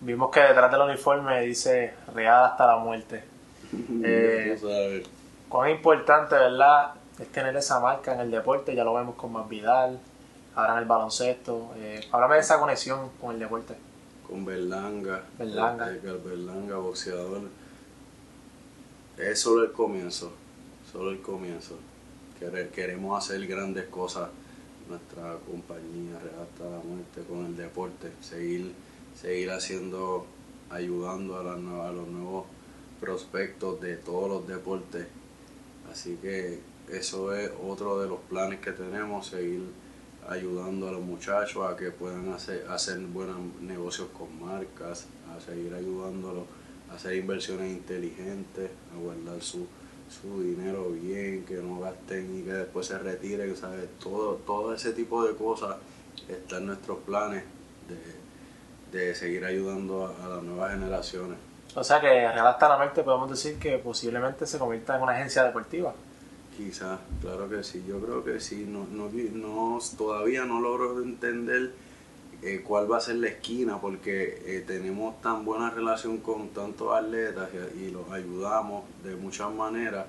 Vimos 0.00 0.30
que 0.30 0.40
detrás 0.40 0.70
del 0.72 0.80
uniforme 0.82 1.40
dice 1.42 1.94
Real 2.14 2.44
hasta 2.44 2.66
la 2.66 2.76
muerte. 2.76 3.24
Eh. 4.04 5.02
Cuán 5.48 5.70
importante, 5.70 6.34
¿verdad? 6.34 6.94
Es 7.18 7.28
tener 7.28 7.54
esa 7.56 7.78
marca 7.80 8.14
en 8.14 8.20
el 8.20 8.30
deporte, 8.30 8.74
ya 8.74 8.84
lo 8.84 8.94
vemos 8.94 9.14
con 9.16 9.32
Más 9.32 9.48
Vidal, 9.48 9.98
ahora 10.54 10.72
en 10.74 10.78
el 10.80 10.84
baloncesto. 10.86 11.72
Eh, 11.76 12.00
háblame 12.10 12.34
de 12.36 12.40
esa 12.40 12.58
conexión 12.58 13.10
con 13.20 13.34
el 13.34 13.38
deporte. 13.40 13.74
con 14.26 14.44
Berlanga, 14.46 15.22
Berlanga. 15.38 15.88
Edgar 15.90 16.16
Berlanga, 16.24 16.76
boxeador. 16.76 17.42
Es 19.18 19.40
solo 19.40 19.64
el 19.64 19.72
comienzo, 19.72 20.32
solo 20.90 21.10
el 21.10 21.20
comienzo. 21.20 21.78
Quere- 22.40 22.70
Queremos 22.70 23.18
hacer 23.22 23.46
grandes 23.46 23.84
cosas, 23.88 24.30
nuestra 24.88 25.36
compañía 25.46 26.18
Real 26.18 26.48
la 26.58 26.78
muerte 26.78 27.22
con 27.28 27.46
el 27.46 27.56
deporte, 27.56 28.12
seguir, 28.20 28.72
seguir 29.20 29.50
haciendo, 29.50 30.26
ayudando 30.70 31.38
a, 31.38 31.56
nuevas- 31.56 31.90
a 31.90 31.92
los 31.92 32.08
nuevos 32.08 32.46
prospectos 33.00 33.80
de 33.80 33.96
todos 33.96 34.28
los 34.28 34.48
deportes. 34.48 35.06
Así 35.90 36.16
que 36.22 36.60
eso 36.90 37.34
es 37.34 37.50
otro 37.62 38.00
de 38.00 38.08
los 38.08 38.20
planes 38.20 38.60
que 38.60 38.72
tenemos, 38.72 39.26
seguir 39.26 39.62
ayudando 40.28 40.88
a 40.88 40.92
los 40.92 41.02
muchachos 41.02 41.66
a 41.68 41.76
que 41.76 41.90
puedan 41.90 42.32
hacer, 42.32 42.66
hacer 42.68 42.98
buenos 43.00 43.36
negocios 43.60 44.08
con 44.16 44.40
marcas, 44.40 45.06
a 45.36 45.40
seguir 45.40 45.74
ayudándolos 45.74 46.44
a 46.90 46.94
hacer 46.94 47.16
inversiones 47.16 47.72
inteligentes, 47.72 48.70
a 48.94 48.98
guardar 49.00 49.40
su, 49.42 49.66
su 50.20 50.42
dinero 50.42 50.90
bien, 50.90 51.44
que 51.44 51.54
no 51.54 51.80
gasten 51.80 52.38
y 52.38 52.42
que 52.42 52.52
después 52.52 52.86
se 52.86 52.98
retiren, 52.98 53.56
¿sabes? 53.56 53.88
Todo, 54.02 54.36
todo 54.46 54.74
ese 54.74 54.92
tipo 54.92 55.24
de 55.24 55.34
cosas 55.34 55.76
está 56.28 56.58
en 56.58 56.66
nuestros 56.66 56.98
planes 56.98 57.44
de, 57.88 58.98
de 58.98 59.14
seguir 59.14 59.44
ayudando 59.44 60.06
a, 60.06 60.26
a 60.26 60.28
las 60.28 60.42
nuevas 60.42 60.72
generaciones. 60.72 61.38
O 61.74 61.82
sea 61.82 62.00
que 62.00 62.08
Real 62.08 62.46
hasta 62.46 62.68
la 62.68 62.76
muerte 62.76 63.02
podemos 63.02 63.30
decir 63.30 63.58
que 63.58 63.78
posiblemente 63.78 64.46
se 64.46 64.58
convierta 64.58 64.96
en 64.96 65.02
una 65.02 65.12
agencia 65.12 65.44
deportiva. 65.44 65.94
Quizás, 66.56 67.00
claro 67.22 67.48
que 67.48 67.64
sí, 67.64 67.82
yo 67.88 67.98
creo 67.98 68.22
que 68.22 68.38
sí, 68.38 68.66
no, 68.68 68.86
no, 68.90 69.08
no, 69.10 69.78
todavía 69.96 70.44
no 70.44 70.60
logro 70.60 71.02
entender 71.02 71.72
eh, 72.42 72.64
cuál 72.66 72.90
va 72.90 72.96
a 72.96 73.00
ser 73.00 73.16
la 73.16 73.28
esquina, 73.28 73.80
porque 73.80 74.42
eh, 74.46 74.64
tenemos 74.66 75.20
tan 75.20 75.44
buena 75.44 75.70
relación 75.70 76.18
con 76.18 76.48
tantos 76.48 76.92
atletas 76.92 77.50
y, 77.80 77.90
los 77.90 78.10
ayudamos 78.10 78.84
de 79.04 79.14
muchas 79.14 79.52
maneras 79.52 80.06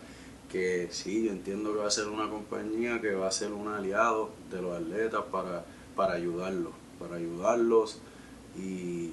que 0.51 0.87
sí, 0.91 1.25
yo 1.25 1.31
entiendo 1.31 1.73
que 1.73 1.79
va 1.79 1.87
a 1.87 1.91
ser 1.91 2.07
una 2.07 2.29
compañía 2.29 2.99
que 3.01 3.13
va 3.13 3.27
a 3.27 3.31
ser 3.31 3.53
un 3.53 3.67
aliado 3.67 4.31
de 4.51 4.61
los 4.61 4.75
atletas 4.75 5.21
para, 5.31 5.63
para 5.95 6.13
ayudarlos, 6.13 6.73
para 6.99 7.17
ayudarlos 7.17 7.99
y, 8.55 9.11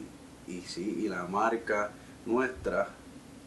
y 0.48 0.62
sí, 0.66 1.02
y 1.04 1.08
la 1.08 1.24
marca 1.24 1.92
nuestra, 2.24 2.88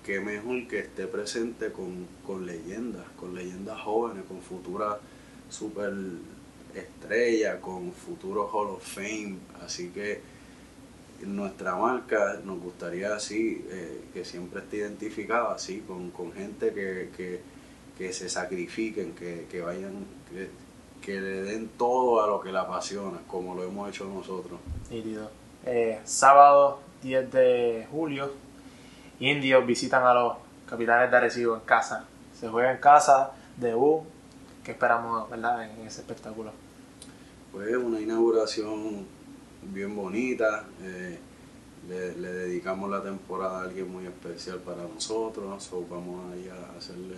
que 0.03 0.19
mejor 0.19 0.67
que 0.67 0.79
esté 0.79 1.07
presente 1.07 1.71
con, 1.71 2.07
con 2.27 2.45
leyendas, 2.45 3.05
con 3.17 3.33
leyendas 3.33 3.79
jóvenes, 3.81 4.23
con 4.27 4.41
futuras 4.41 4.97
super 5.49 5.93
estrellas, 6.75 7.57
con 7.59 7.91
futuros 7.91 8.49
Hall 8.51 8.69
of 8.69 8.83
Fame, 8.83 9.37
así 9.63 9.89
que 9.89 10.21
nuestra 11.25 11.75
marca 11.75 12.39
nos 12.43 12.59
gustaría 12.59 13.15
así, 13.15 13.65
eh, 13.69 14.01
que 14.13 14.25
siempre 14.25 14.59
esté 14.59 14.77
identificada 14.77 15.53
así, 15.53 15.79
con, 15.87 16.11
con 16.11 16.33
gente 16.33 16.73
que, 16.73 17.09
que 17.15 17.53
que 17.97 18.11
se 18.11 18.29
sacrifiquen, 18.29 19.13
que, 19.13 19.47
que 19.49 19.61
vayan, 19.61 20.05
que, 21.01 21.19
le 21.19 21.43
den 21.43 21.69
todo 21.77 22.23
a 22.23 22.27
lo 22.27 22.39
que 22.39 22.51
la 22.51 22.61
apasiona, 22.61 23.19
como 23.27 23.53
lo 23.55 23.63
hemos 23.63 23.89
hecho 23.89 24.05
nosotros. 24.05 24.59
Eh, 25.65 25.99
sábado 26.05 26.79
10 27.01 27.31
de 27.31 27.87
julio, 27.91 28.31
indios 29.19 29.65
visitan 29.65 30.05
a 30.05 30.13
los 30.13 30.37
capitanes 30.67 31.11
de 31.11 31.17
Arecibo 31.17 31.55
en 31.55 31.61
casa. 31.61 32.05
Se 32.39 32.47
juega 32.49 32.71
en 32.71 32.77
casa, 32.77 33.31
debut. 33.57 34.03
¿Qué 34.63 34.72
esperamos 34.72 35.29
en 35.34 35.86
ese 35.86 36.00
espectáculo? 36.01 36.51
Pues 37.51 37.75
una 37.75 38.00
inauguración 38.00 39.05
bien 39.62 39.93
bonita. 39.93 40.65
Eh, 40.82 41.20
le, 41.89 42.13
dedicamos 42.15 42.89
la 42.89 43.03
temporada 43.03 43.60
a 43.60 43.63
alguien 43.63 43.91
muy 43.91 44.05
especial 44.05 44.60
para 44.60 44.84
nosotros. 44.84 45.62
So, 45.62 45.86
vamos 45.89 46.32
a 46.32 46.38
ir 46.38 46.50
a 46.50 46.77
hacerle 46.77 47.17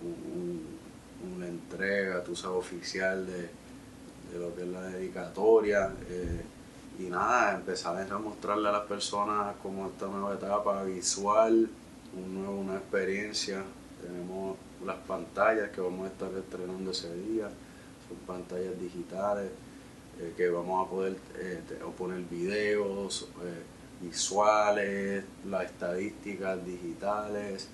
un, 0.00 0.64
una 1.34 1.48
entrega, 1.48 2.22
tú 2.22 2.36
sabes, 2.36 2.58
oficial 2.58 3.26
de, 3.26 3.50
de, 4.32 4.38
lo 4.38 4.54
que 4.54 4.62
es 4.62 4.68
la 4.68 4.82
dedicatoria. 4.82 5.92
Eh, 6.08 6.42
y 7.00 7.10
nada, 7.10 7.56
empezar 7.56 8.00
a 8.12 8.18
mostrarle 8.18 8.68
a 8.68 8.72
las 8.72 8.86
personas 8.86 9.56
como 9.60 9.88
esta 9.88 10.06
nueva 10.06 10.34
etapa 10.34 10.84
visual, 10.84 11.68
un 12.16 12.34
nuevo, 12.34 12.60
una 12.60 12.76
experiencia. 12.76 13.64
Tenemos 14.00 14.56
las 14.84 14.96
pantallas 15.06 15.70
que 15.70 15.80
vamos 15.80 16.06
a 16.06 16.12
estar 16.12 16.30
estrenando 16.32 16.90
ese 16.90 17.14
día, 17.14 17.48
son 18.08 18.16
pantallas 18.26 18.78
digitales 18.80 19.50
eh, 20.20 20.32
que 20.36 20.48
vamos 20.48 20.86
a 20.86 20.90
poder 20.90 21.16
eh, 21.38 21.60
poner 21.96 22.20
videos, 22.22 23.28
eh, 23.42 23.62
visuales, 24.02 25.24
las 25.46 25.64
estadísticas 25.64 26.64
digitales, 26.64 27.68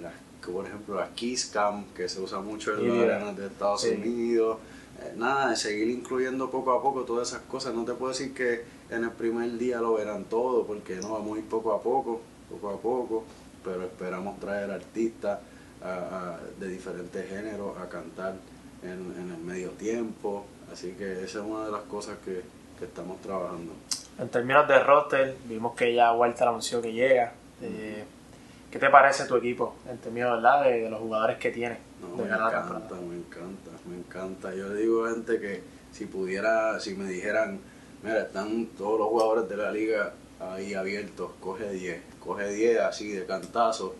las 0.00 0.14
que 0.40 0.50
por 0.50 0.66
ejemplo 0.66 0.96
la 0.96 1.08
Kiss 1.14 1.46
Cam, 1.46 1.84
que 1.94 2.08
se 2.08 2.20
usa 2.20 2.40
mucho 2.40 2.76
en 2.76 2.88
las 2.88 2.98
arenas 2.98 3.36
de 3.36 3.46
Estados 3.46 3.82
sí. 3.82 3.90
Unidos. 3.90 4.58
Eh, 5.00 5.14
nada, 5.16 5.50
de 5.50 5.56
seguir 5.56 5.88
incluyendo 5.88 6.50
poco 6.50 6.72
a 6.72 6.82
poco 6.82 7.02
todas 7.02 7.28
esas 7.28 7.42
cosas. 7.42 7.74
No 7.74 7.84
te 7.84 7.92
puedo 7.94 8.12
decir 8.12 8.34
que 8.34 8.64
en 8.90 9.04
el 9.04 9.10
primer 9.10 9.56
día 9.56 9.80
lo 9.80 9.94
verán 9.94 10.24
todo, 10.24 10.66
porque 10.66 10.96
no, 10.96 11.12
vamos 11.12 11.36
a 11.36 11.40
ir 11.40 11.46
poco 11.46 11.72
a 11.72 11.80
poco, 11.82 12.20
poco 12.50 12.70
a 12.70 12.80
poco, 12.80 13.24
pero 13.64 13.84
esperamos 13.84 14.38
traer 14.40 14.70
artistas 14.70 15.38
a, 15.82 15.88
a, 15.88 16.38
de 16.58 16.68
diferentes 16.68 17.28
géneros 17.28 17.76
a 17.78 17.88
cantar 17.88 18.34
en, 18.82 18.90
en, 18.90 19.32
el 19.32 19.38
medio 19.38 19.70
tiempo. 19.70 20.44
Así 20.72 20.92
que 20.92 21.24
esa 21.24 21.38
es 21.38 21.44
una 21.44 21.66
de 21.66 21.72
las 21.72 21.82
cosas 21.82 22.16
que, 22.24 22.42
que 22.78 22.84
estamos 22.84 23.20
trabajando. 23.20 23.72
En 24.18 24.28
términos 24.28 24.68
de 24.68 24.78
roster, 24.80 25.36
vimos 25.44 25.74
que 25.74 25.94
ya 25.94 26.12
Walter 26.12 26.48
anunció 26.48 26.80
que 26.80 26.92
llega. 26.92 27.32
Eh, 27.62 28.04
¿Qué 28.70 28.78
te 28.78 28.88
parece 28.88 29.24
tu 29.24 29.36
equipo 29.36 29.74
en 29.88 29.98
términos 29.98 30.36
¿verdad? 30.36 30.64
De, 30.64 30.82
de 30.82 30.90
los 30.90 31.00
jugadores 31.00 31.38
que 31.38 31.50
tiene? 31.50 31.78
No, 32.00 32.16
me 32.16 32.24
encanta, 32.24 32.62
me 33.00 33.16
encanta, 33.16 33.70
me 33.86 33.96
encanta. 33.96 34.54
Yo 34.54 34.68
le 34.68 34.80
digo 34.80 35.06
a 35.06 35.10
gente 35.10 35.40
que 35.40 35.62
si 35.92 36.06
pudiera, 36.06 36.78
si 36.78 36.94
me 36.94 37.10
dijeran, 37.10 37.58
mira, 38.02 38.20
están 38.22 38.66
todos 38.78 38.98
los 38.98 39.08
jugadores 39.08 39.48
de 39.48 39.56
la 39.56 39.72
liga 39.72 40.12
ahí 40.40 40.74
abiertos, 40.74 41.32
coge 41.40 41.70
10, 41.70 42.00
coge 42.18 42.48
10 42.48 42.80
así 42.80 43.08
de 43.12 43.26
cantazo, 43.26 43.94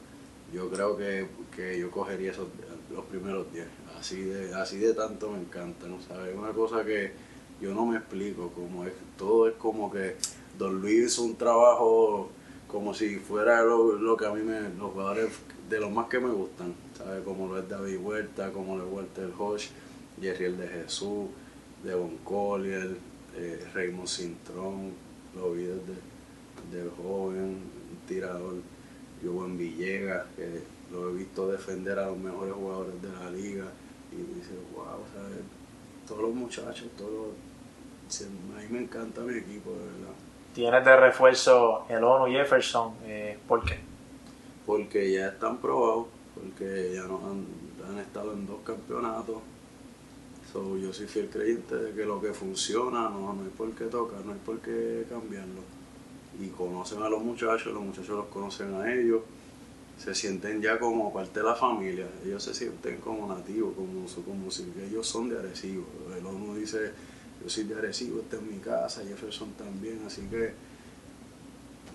yo 0.53 0.71
creo 0.71 0.97
que, 0.97 1.27
que 1.55 1.79
yo 1.79 1.91
cogería 1.91 2.31
esos, 2.31 2.49
los 2.93 3.05
primeros 3.07 3.53
10. 3.53 3.67
Así 3.99 4.23
de, 4.23 4.55
así 4.55 4.79
de 4.79 4.95
tanto 4.95 5.31
me 5.31 5.41
encanta, 5.41 5.87
¿no 5.87 6.01
sabes? 6.01 6.35
Una 6.35 6.53
cosa 6.53 6.85
que 6.85 7.13
yo 7.61 7.75
no 7.75 7.87
me 7.87 7.99
explico, 7.99 8.51
como 8.51 8.85
es, 8.85 8.93
todo 9.19 9.49
es 9.49 9.55
como 9.57 9.91
que 9.91 10.17
Don 10.59 10.81
Luis 10.81 11.13
hizo 11.13 11.23
un 11.23 11.37
trabajo 11.37 12.31
como 12.67 12.95
si 12.95 13.17
fuera 13.17 13.63
lo, 13.63 13.93
lo, 13.93 14.17
que 14.17 14.27
a 14.27 14.31
mí 14.31 14.43
me, 14.43 14.61
los 14.79 14.93
jugadores 14.93 15.31
de 15.69 15.81
los 15.81 15.91
más 15.91 16.09
que 16.09 16.21
me 16.21 16.31
gustan, 16.31 16.75
¿sabes? 16.97 17.23
Como 17.25 17.49
lo 17.49 17.59
es 17.59 17.69
David 17.69 17.99
Huerta, 17.99 18.53
como 18.53 18.77
lo 18.77 18.87
es 18.87 18.93
Walter 18.93 19.31
Hodge, 19.37 19.69
Jerriel 20.21 20.57
de 20.57 20.69
Jesús, 20.69 21.29
Devon 21.83 22.19
Collier, 22.19 22.97
eh, 23.37 23.67
Raymond 23.75 24.09
Cintrón, 24.09 24.93
lo 25.35 25.53
vi 25.53 25.65
desde 25.65 26.91
joven, 26.97 27.59
tirador, 28.07 28.57
Joven 29.25 29.59
Villegas, 29.59 30.27
que 30.37 30.63
lo 30.93 31.11
he 31.11 31.15
visto 31.15 31.51
defender 31.51 31.99
a 31.99 32.07
los 32.07 32.19
mejores 32.19 32.55
jugadores 32.55 33.03
de 33.03 33.09
la 33.09 33.31
liga, 33.31 33.67
y 34.13 34.17
dice, 34.17 34.53
wow, 34.75 35.05
¿sabes? 35.15 35.39
Todos 36.07 36.23
los 36.23 36.35
muchachos, 36.35 36.89
todos 36.97 37.11
los, 37.13 38.23
a 38.23 38.61
mí 38.61 38.67
me 38.71 38.81
encanta 38.81 39.21
mi 39.23 39.39
equipo, 39.39 39.71
de 39.71 39.79
verdad 39.79 40.15
tienes 40.55 40.85
de 40.85 40.97
refuerzo 40.97 41.87
el 41.89 42.03
ONU 42.03 42.33
Jefferson, 42.33 42.95
eh, 43.05 43.39
¿por 43.47 43.65
qué? 43.65 43.79
Porque 44.67 45.13
ya 45.13 45.29
están 45.29 45.59
probados, 45.59 46.07
porque 46.35 46.93
ya 46.95 47.03
nos 47.05 47.23
han, 47.25 47.47
han 47.89 47.99
estado 47.99 48.33
en 48.33 48.47
dos 48.47 48.61
campeonatos. 48.65 49.37
So, 50.53 50.77
yo 50.77 50.93
soy 50.93 51.07
fiel 51.07 51.29
creyente 51.29 51.77
de 51.77 51.93
que 51.93 52.05
lo 52.05 52.21
que 52.21 52.33
funciona 52.33 53.09
no, 53.09 53.33
no 53.33 53.43
hay 53.43 53.51
por 53.57 53.71
qué 53.73 53.85
tocar, 53.85 54.25
no 54.25 54.33
hay 54.33 54.39
por 54.45 54.59
qué 54.59 55.07
cambiarlo. 55.09 55.63
Y 56.41 56.49
conocen 56.49 57.03
a 57.03 57.09
los 57.09 57.23
muchachos, 57.23 57.73
los 57.73 57.83
muchachos 57.83 58.17
los 58.17 58.27
conocen 58.27 58.75
a 58.75 58.93
ellos, 58.93 59.23
se 60.03 60.15
sienten 60.15 60.63
ya 60.63 60.79
como 60.79 61.13
parte 61.13 61.41
de 61.41 61.47
la 61.47 61.55
familia, 61.55 62.07
ellos 62.25 62.43
se 62.43 62.55
sienten 62.55 62.97
como 62.99 63.27
nativos, 63.27 63.75
como, 63.75 64.07
como 64.25 64.51
si 64.51 64.73
ellos 64.89 65.07
son 65.07 65.29
de 65.29 65.39
Arecibo. 65.39 65.85
El 66.17 66.25
ONU 66.25 66.55
dice 66.55 66.93
yo 67.43 67.49
soy 67.49 67.65
de 67.65 67.75
Arecibo, 67.75 68.21
esta 68.21 68.37
es 68.37 68.43
mi 68.43 68.59
casa, 68.59 69.03
Jefferson 69.03 69.53
también, 69.53 70.01
así 70.07 70.23
que 70.23 70.53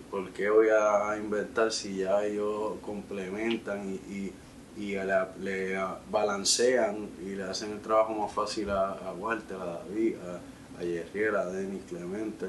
¿por 0.09 0.29
qué 0.31 0.49
voy 0.49 0.67
a 0.69 1.15
inventar 1.17 1.71
si 1.71 1.97
ya 1.97 2.23
ellos 2.23 2.73
complementan 2.81 3.89
y, 3.89 4.11
y, 4.11 4.33
y 4.77 4.95
le, 4.95 5.79
balancean 6.11 7.09
y 7.23 7.35
le 7.35 7.43
hacen 7.43 7.71
el 7.71 7.81
trabajo 7.81 8.13
más 8.13 8.33
fácil 8.33 8.69
a, 8.69 9.13
Walter, 9.17 9.57
a 9.57 9.65
David, 9.65 10.15
a, 10.15 10.79
a 10.79 10.83
Yerriel, 10.83 11.35
a 11.35 11.45
Denis 11.45 11.83
Clemente, 11.87 12.47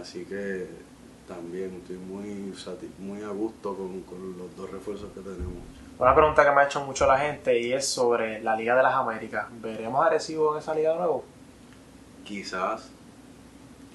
así 0.00 0.24
que 0.24 0.66
también 1.28 1.74
estoy 1.74 1.96
muy, 1.96 2.52
muy 2.98 3.22
a 3.22 3.28
gusto 3.28 3.76
con, 3.76 4.00
con 4.02 4.38
los 4.38 4.56
dos 4.56 4.70
refuerzos 4.70 5.12
que 5.12 5.20
tenemos. 5.20 5.62
Una 5.98 6.14
pregunta 6.14 6.44
que 6.44 6.50
me 6.52 6.62
ha 6.62 6.64
hecho 6.64 6.84
mucho 6.84 7.06
la 7.06 7.18
gente 7.18 7.58
y 7.60 7.72
es 7.72 7.86
sobre 7.86 8.40
la 8.40 8.56
Liga 8.56 8.74
de 8.74 8.82
las 8.82 8.94
Américas. 8.94 9.46
¿Veremos 9.60 10.02
a 10.02 10.06
Arecibo 10.06 10.54
en 10.54 10.60
esa 10.60 10.74
liga 10.74 10.92
de 10.92 10.98
nuevo? 10.98 11.24
Quizás, 12.24 12.90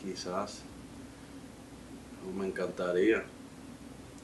quizás. 0.02 0.64
Me 2.38 2.48
encantaría. 2.48 3.24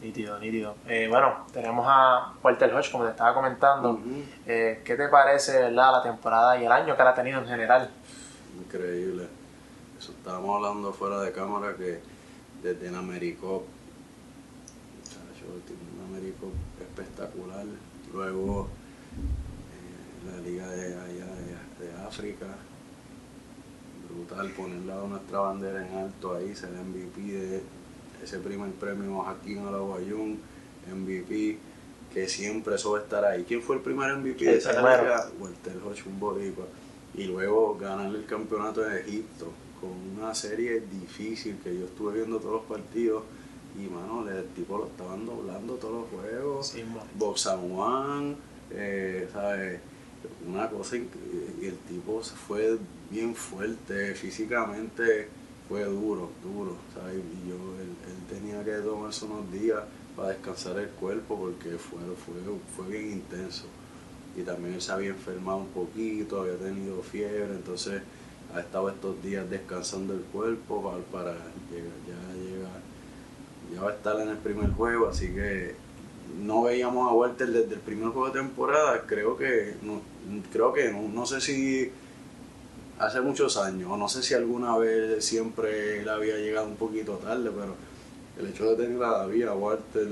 Nítido, 0.01 0.39
nítido. 0.39 0.75
Eh, 0.87 1.07
bueno, 1.09 1.45
tenemos 1.51 1.85
a 1.87 2.33
Walter 2.41 2.73
Hodge, 2.73 2.91
como 2.91 3.05
te 3.05 3.11
estaba 3.11 3.33
comentando. 3.33 3.91
Uh 3.91 3.99
-huh. 3.99 4.23
eh, 4.45 4.81
¿Qué 4.85 4.95
te 4.95 5.07
parece 5.09 5.57
¿verdad? 5.59 5.91
la 5.91 6.03
temporada 6.03 6.57
y 6.57 6.65
el 6.65 6.71
año 6.71 6.95
que 6.95 7.03
la 7.03 7.09
ha 7.09 7.15
tenido 7.15 7.39
en 7.39 7.47
general? 7.47 7.89
Increíble. 8.57 9.27
Eso 9.97 10.11
estábamos 10.13 10.55
hablando 10.55 10.93
fuera 10.93 11.19
de 11.19 11.31
cámara 11.33 11.75
que 11.75 11.99
desde 12.63 12.87
en 12.87 12.95
Americop, 12.95 13.63
un 15.49 16.15
Americop 16.15 16.53
espectacular. 16.79 17.65
Luego 18.13 18.67
eh, 18.67 20.31
la 20.31 20.41
liga 20.41 20.67
de 20.69 20.95
allá 20.95 21.25
de, 21.25 21.85
de 21.85 22.01
África, 22.07 22.47
brutal 24.09 24.49
ponerla 24.51 24.95
nuestra 25.07 25.39
bandera 25.39 25.87
en 25.87 25.97
alto 25.97 26.35
ahí, 26.35 26.55
ser 26.55 26.71
MVP 26.71 27.21
de 27.21 27.61
ese 28.23 28.39
primer 28.39 28.71
premio 28.71 29.21
Joaquín 29.21 29.59
Alaguayún, 29.59 30.39
MVP, 30.91 31.57
que 32.13 32.27
siempre 32.27 32.75
eso 32.75 32.91
va 32.91 32.99
a 32.99 33.01
estar 33.01 33.23
ahí. 33.23 33.45
¿Quién 33.47 33.61
fue 33.61 33.75
el 33.77 33.81
primer 33.81 34.15
MVP 34.17 34.43
de 34.43 34.57
esa 34.57 34.73
liga? 34.73 35.29
Walter 35.39 35.77
Hodge, 35.85 36.07
un 36.07 36.19
boricua. 36.19 36.65
Y 37.15 37.25
luego 37.25 37.77
ganar 37.77 38.13
el 38.13 38.25
campeonato 38.25 38.81
de 38.81 39.01
Egipto 39.01 39.51
con 39.79 39.91
una 40.17 40.33
serie 40.33 40.81
difícil 40.81 41.57
que 41.63 41.77
yo 41.77 41.85
estuve 41.85 42.15
viendo 42.15 42.39
todos 42.39 42.53
los 42.53 42.63
partidos 42.63 43.23
y 43.77 43.87
mano, 43.87 44.27
el 44.29 44.47
tipo 44.49 44.77
lo 44.77 44.87
estaban 44.87 45.25
doblando 45.25 45.75
todos 45.75 46.01
los 46.01 46.21
juegos. 46.21 46.67
Sí, 46.67 46.83
Boxan 47.15 47.71
One, 47.71 48.35
eh, 48.71 49.27
¿sabes? 49.31 49.79
Una 50.45 50.69
cosa 50.69 50.97
y 50.97 51.65
el 51.65 51.77
tipo 51.87 52.23
se 52.23 52.35
fue 52.35 52.77
bien 53.09 53.33
fuerte 53.35 54.13
físicamente 54.15 55.29
fue 55.69 55.83
duro, 55.85 56.31
duro, 56.43 56.75
¿sabes? 56.95 57.17
Y 57.17 57.49
yo, 57.49 57.55
él, 57.79 57.89
él 58.07 58.37
tenía 58.37 58.63
que 58.65 58.81
tomarse 58.81 59.25
unos 59.25 59.51
días 59.51 59.83
para 60.15 60.29
descansar 60.29 60.79
el 60.79 60.89
cuerpo 60.89 61.37
porque 61.37 61.77
fue, 61.77 61.99
fue, 62.25 62.33
fue 62.75 62.91
bien 62.91 63.11
intenso. 63.13 63.65
Y 64.35 64.41
también 64.41 64.73
él 64.73 64.81
se 64.81 64.91
había 64.91 65.09
enfermado 65.09 65.59
un 65.59 65.67
poquito, 65.67 66.41
había 66.41 66.57
tenido 66.57 67.01
fiebre, 67.03 67.53
entonces 67.53 68.01
ha 68.53 68.59
estado 68.59 68.89
estos 68.89 69.21
días 69.21 69.49
descansando 69.49 70.13
el 70.13 70.21
cuerpo 70.21 70.81
para, 71.11 71.33
llegar, 71.71 71.93
ya 72.07 72.33
llegar, 72.33 72.81
ya 73.73 73.81
va 73.81 73.89
a 73.91 73.93
estar 73.93 74.19
en 74.19 74.29
el 74.29 74.37
primer 74.37 74.71
juego, 74.71 75.07
así 75.07 75.27
que 75.27 75.75
no 76.41 76.63
veíamos 76.63 77.09
a 77.09 77.13
Walter 77.13 77.47
desde 77.47 77.75
el 77.75 77.81
primer 77.81 78.09
juego 78.09 78.27
de 78.27 78.39
temporada, 78.39 79.03
creo 79.05 79.37
que 79.37 79.75
no, 79.81 80.01
creo 80.51 80.73
que 80.73 80.91
no, 80.91 81.07
no 81.07 81.25
sé 81.25 81.41
si 81.41 81.91
hace 82.97 83.21
muchos 83.21 83.57
años, 83.57 83.97
no 83.97 84.09
sé 84.09 84.23
si 84.23 84.33
alguna 84.33 84.77
vez 84.77 85.23
siempre 85.23 86.01
él 86.01 86.09
había 86.09 86.37
llegado 86.37 86.67
un 86.67 86.75
poquito 86.75 87.13
tarde, 87.13 87.49
pero 87.51 87.75
el 88.39 88.47
hecho 88.47 88.75
de 88.75 88.83
tener 88.83 89.01
a 89.03 89.19
David, 89.19 89.43
a 89.43 89.53
Walter, 89.53 90.07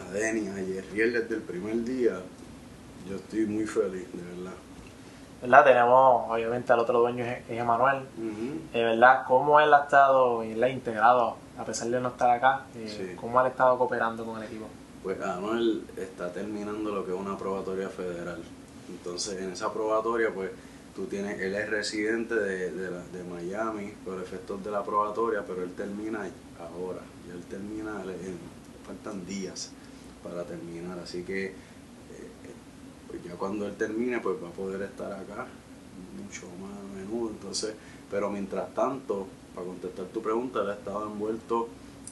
a 0.00 0.12
Denny, 0.12 0.48
a 0.48 0.54
Jerriel 0.54 1.12
desde 1.12 1.34
el 1.34 1.42
primer 1.42 1.84
día, 1.84 2.20
yo 3.08 3.16
estoy 3.16 3.46
muy 3.46 3.66
feliz, 3.66 4.06
de 4.12 4.22
verdad. 4.36 4.56
¿Verdad? 5.42 5.64
Tenemos, 5.64 6.30
obviamente, 6.30 6.72
al 6.72 6.78
otro 6.78 7.00
dueño 7.00 7.24
es 7.24 7.38
Emanuel. 7.50 8.04
Ujú. 8.16 8.60
Eh, 8.72 8.84
¿Verdad? 8.84 9.24
¿Cómo 9.26 9.58
él 9.60 9.74
ha 9.74 9.82
estado 9.82 10.42
él 10.44 10.62
ha 10.62 10.68
integrado, 10.68 11.36
a 11.58 11.64
pesar 11.64 11.88
de 11.88 12.00
no 12.00 12.08
estar 12.10 12.30
acá? 12.30 12.62
eh, 12.76 12.88
Sí. 12.88 13.16
¿Cómo 13.16 13.40
él 13.40 13.46
ha 13.46 13.48
estado 13.50 13.76
cooperando 13.76 14.24
con 14.24 14.38
el 14.38 14.44
equipo? 14.44 14.66
Pues 15.02 15.20
Anuel 15.20 15.84
está 15.96 16.32
terminando 16.32 16.92
lo 16.94 17.04
que 17.04 17.12
es 17.12 17.18
una 17.18 17.36
probatoria 17.36 17.88
federal. 17.88 18.40
Entonces, 18.88 19.42
en 19.42 19.50
esa 19.52 19.72
probatoria, 19.72 20.32
pues 20.32 20.50
tú 20.94 21.06
tienes, 21.06 21.40
él 21.40 21.54
es 21.56 21.68
residente 21.70 22.36
de, 22.36 22.70
de, 22.70 22.90
la- 22.90 23.02
de 23.12 23.24
Miami 23.24 23.94
por 24.04 24.20
efectos 24.22 24.62
de 24.62 24.70
la 24.70 24.84
probatoria, 24.84 25.42
pero 25.44 25.62
él 25.64 25.72
termina 25.72 26.20
ahora. 26.60 27.00
Y 27.26 27.30
él 27.30 27.42
termina, 27.46 28.04
le- 28.04 28.12
en- 28.14 28.38
faltan 28.86 29.26
días 29.26 29.72
para 30.22 30.44
terminar. 30.44 30.98
Así 31.00 31.24
que, 31.24 31.46
eh, 31.46 31.54
pues 33.12 33.24
ya 33.24 33.34
cuando 33.34 33.66
él 33.66 33.74
termine, 33.76 34.20
pues 34.20 34.42
va 34.42 34.48
a 34.48 34.52
poder 34.52 34.80
estar 34.80 35.12
acá 35.12 35.46
mucho 36.16 36.46
más 36.62 36.72
a 36.78 36.96
menudo. 36.96 37.28
Entonces, 37.30 37.74
pero 38.10 38.30
mientras 38.30 38.72
tanto, 38.72 39.26
para 39.54 39.66
contestar 39.66 40.06
tu 40.06 40.22
pregunta, 40.22 40.62
él 40.62 40.70
ha 40.70 40.74
estado 40.74 41.06
envuelto 41.06 41.68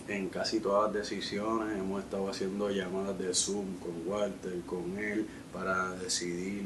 en 0.08 0.28
casi 0.28 0.60
todas 0.60 0.92
las 0.92 1.02
decisiones. 1.02 1.78
Hemos 1.78 2.04
estado 2.04 2.28
haciendo 2.28 2.70
llamadas 2.70 3.18
de 3.18 3.32
Zoom 3.32 3.76
con 3.78 4.06
Walter, 4.06 4.60
con 4.66 4.98
él, 4.98 5.26
para 5.54 5.92
decidir 5.94 6.64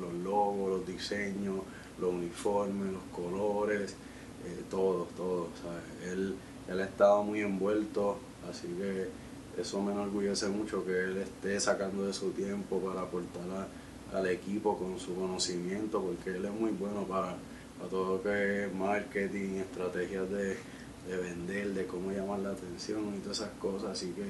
los 0.00 0.14
logos, 0.22 0.78
los 0.78 0.86
diseños, 0.86 1.56
los 2.00 2.12
uniformes, 2.12 2.92
los 2.92 3.02
colores, 3.12 3.96
eh, 4.46 4.62
todo, 4.70 5.08
todo. 5.16 5.48
¿sabes? 5.60 6.12
Él, 6.12 6.36
él 6.68 6.80
ha 6.80 6.84
estado 6.84 7.24
muy 7.24 7.40
envuelto, 7.40 8.18
así 8.48 8.68
que 8.68 9.08
eso 9.58 9.82
me 9.82 9.92
enorgullece 9.92 10.48
mucho 10.48 10.84
que 10.84 10.92
él 10.92 11.18
esté 11.18 11.60
sacando 11.60 12.06
de 12.06 12.12
su 12.12 12.30
tiempo 12.30 12.78
para 12.80 13.02
aportar 13.02 13.42
al 14.14 14.26
equipo 14.26 14.78
con 14.78 14.98
su 14.98 15.14
conocimiento, 15.14 16.00
porque 16.00 16.36
él 16.36 16.44
es 16.44 16.50
muy 16.50 16.70
bueno 16.70 17.02
para, 17.02 17.34
para 17.78 17.90
todo 17.90 18.16
lo 18.16 18.22
que 18.22 18.64
es 18.64 18.74
marketing, 18.74 19.56
estrategias 19.56 20.28
de, 20.30 20.56
de 21.08 21.16
vender, 21.16 21.68
de 21.68 21.86
cómo 21.86 22.10
llamar 22.10 22.40
la 22.40 22.50
atención 22.50 23.14
y 23.16 23.18
todas 23.20 23.38
esas 23.38 23.50
cosas. 23.60 23.90
Así 23.90 24.12
que, 24.12 24.22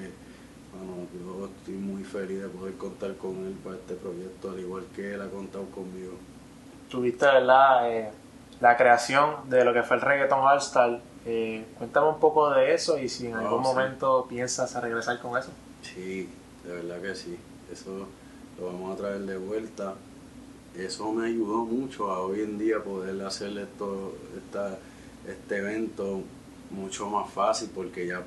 bueno, 0.73 1.07
yo 1.13 1.47
estoy 1.47 1.75
muy 1.75 2.05
feliz 2.05 2.43
de 2.43 2.49
poder 2.49 2.75
contar 2.75 3.15
con 3.17 3.47
él 3.47 3.55
para 3.63 3.77
este 3.77 3.95
proyecto, 3.95 4.51
al 4.51 4.61
igual 4.61 4.85
que 4.95 5.15
él 5.15 5.23
ha 5.23 5.29
contado 5.29 5.67
conmigo. 5.67 6.13
Tuviste, 6.89 7.27
¿verdad? 7.27 7.91
Eh, 7.91 8.11
la 8.61 8.77
creación 8.77 9.49
de 9.49 9.65
lo 9.65 9.73
que 9.73 9.83
fue 9.83 9.97
el 9.97 10.03
Reggaeton 10.03 10.41
All 10.41 10.59
Star. 10.59 11.01
Eh, 11.25 11.65
cuéntame 11.79 12.09
un 12.09 12.19
poco 12.19 12.51
de 12.51 12.75
eso 12.75 12.99
y 12.99 13.09
si 13.09 13.29
en 13.29 13.35
Oh, 13.35 13.39
algún 13.39 13.65
sí. 13.65 13.69
momento 13.71 14.27
piensas 14.29 14.75
a 14.75 14.81
regresar 14.81 15.21
con 15.21 15.39
eso. 15.39 15.51
Sí, 15.83 16.29
de 16.65 16.73
verdad 16.73 17.01
que 17.01 17.15
sí. 17.15 17.37
Eso 17.73 18.07
lo 18.59 18.67
vamos 18.67 18.95
a 18.95 18.97
traer 19.01 19.21
de 19.21 19.37
vuelta. 19.37 19.95
Eso 20.77 21.13
me 21.13 21.27
ayudó 21.29 21.65
mucho 21.65 22.11
a 22.11 22.21
hoy 22.21 22.41
en 22.43 22.59
día 22.59 22.83
poder 22.83 23.21
hacer 23.25 23.57
esto, 23.59 24.15
esta, 24.37 24.79
este 25.29 25.59
evento 25.59 26.23
mucho 26.71 27.09
más 27.09 27.31
fácil 27.31 27.71
porque 27.75 28.07
ya 28.07 28.23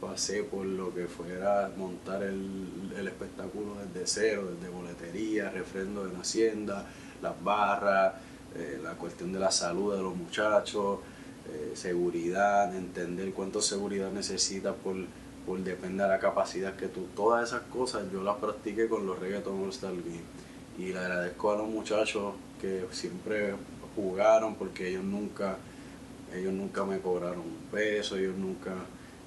pasé 0.00 0.44
por 0.44 0.64
lo 0.64 0.94
que 0.94 1.06
fuera 1.06 1.70
montar 1.76 2.22
el, 2.22 2.92
el 2.96 3.08
espectáculo 3.08 3.74
desde 3.92 4.06
cero, 4.06 4.48
desde 4.54 4.72
boletería, 4.72 5.50
refrendo 5.50 6.06
en 6.06 6.14
Hacienda, 6.20 6.86
las 7.20 7.42
barras, 7.42 8.14
eh, 8.54 8.78
la 8.82 8.92
cuestión 8.92 9.32
de 9.32 9.40
la 9.40 9.50
salud 9.50 9.94
de 9.96 10.00
los 10.00 10.14
muchachos, 10.14 11.00
eh, 11.52 11.72
seguridad, 11.74 12.74
entender 12.76 13.32
cuánto 13.32 13.62
seguridad 13.62 14.10
necesitas 14.12 14.74
por, 14.82 14.96
por 15.46 15.58
depende 15.60 16.02
de 16.02 16.08
la 16.08 16.18
capacidad 16.18 16.76
que 16.76 16.88
tú, 16.88 17.06
todas 17.16 17.48
esas 17.48 17.62
cosas 17.62 18.04
yo 18.12 18.22
las 18.22 18.36
practiqué 18.36 18.88
con 18.88 19.06
los 19.06 19.18
reggaeton 19.18 19.62
All 19.62 19.70
Star 19.70 19.92
y 20.78 20.92
le 20.92 20.98
agradezco 20.98 21.52
a 21.52 21.56
los 21.56 21.68
muchachos 21.68 22.34
que 22.60 22.84
siempre 22.92 23.54
jugaron 23.96 24.54
porque 24.54 24.88
ellos 24.88 25.04
nunca 25.04 25.56
ellos 26.34 26.52
nunca 26.52 26.84
me 26.84 27.00
cobraron 27.00 27.40
un 27.40 27.70
peso, 27.70 28.16
ellos 28.16 28.36
nunca 28.36 28.74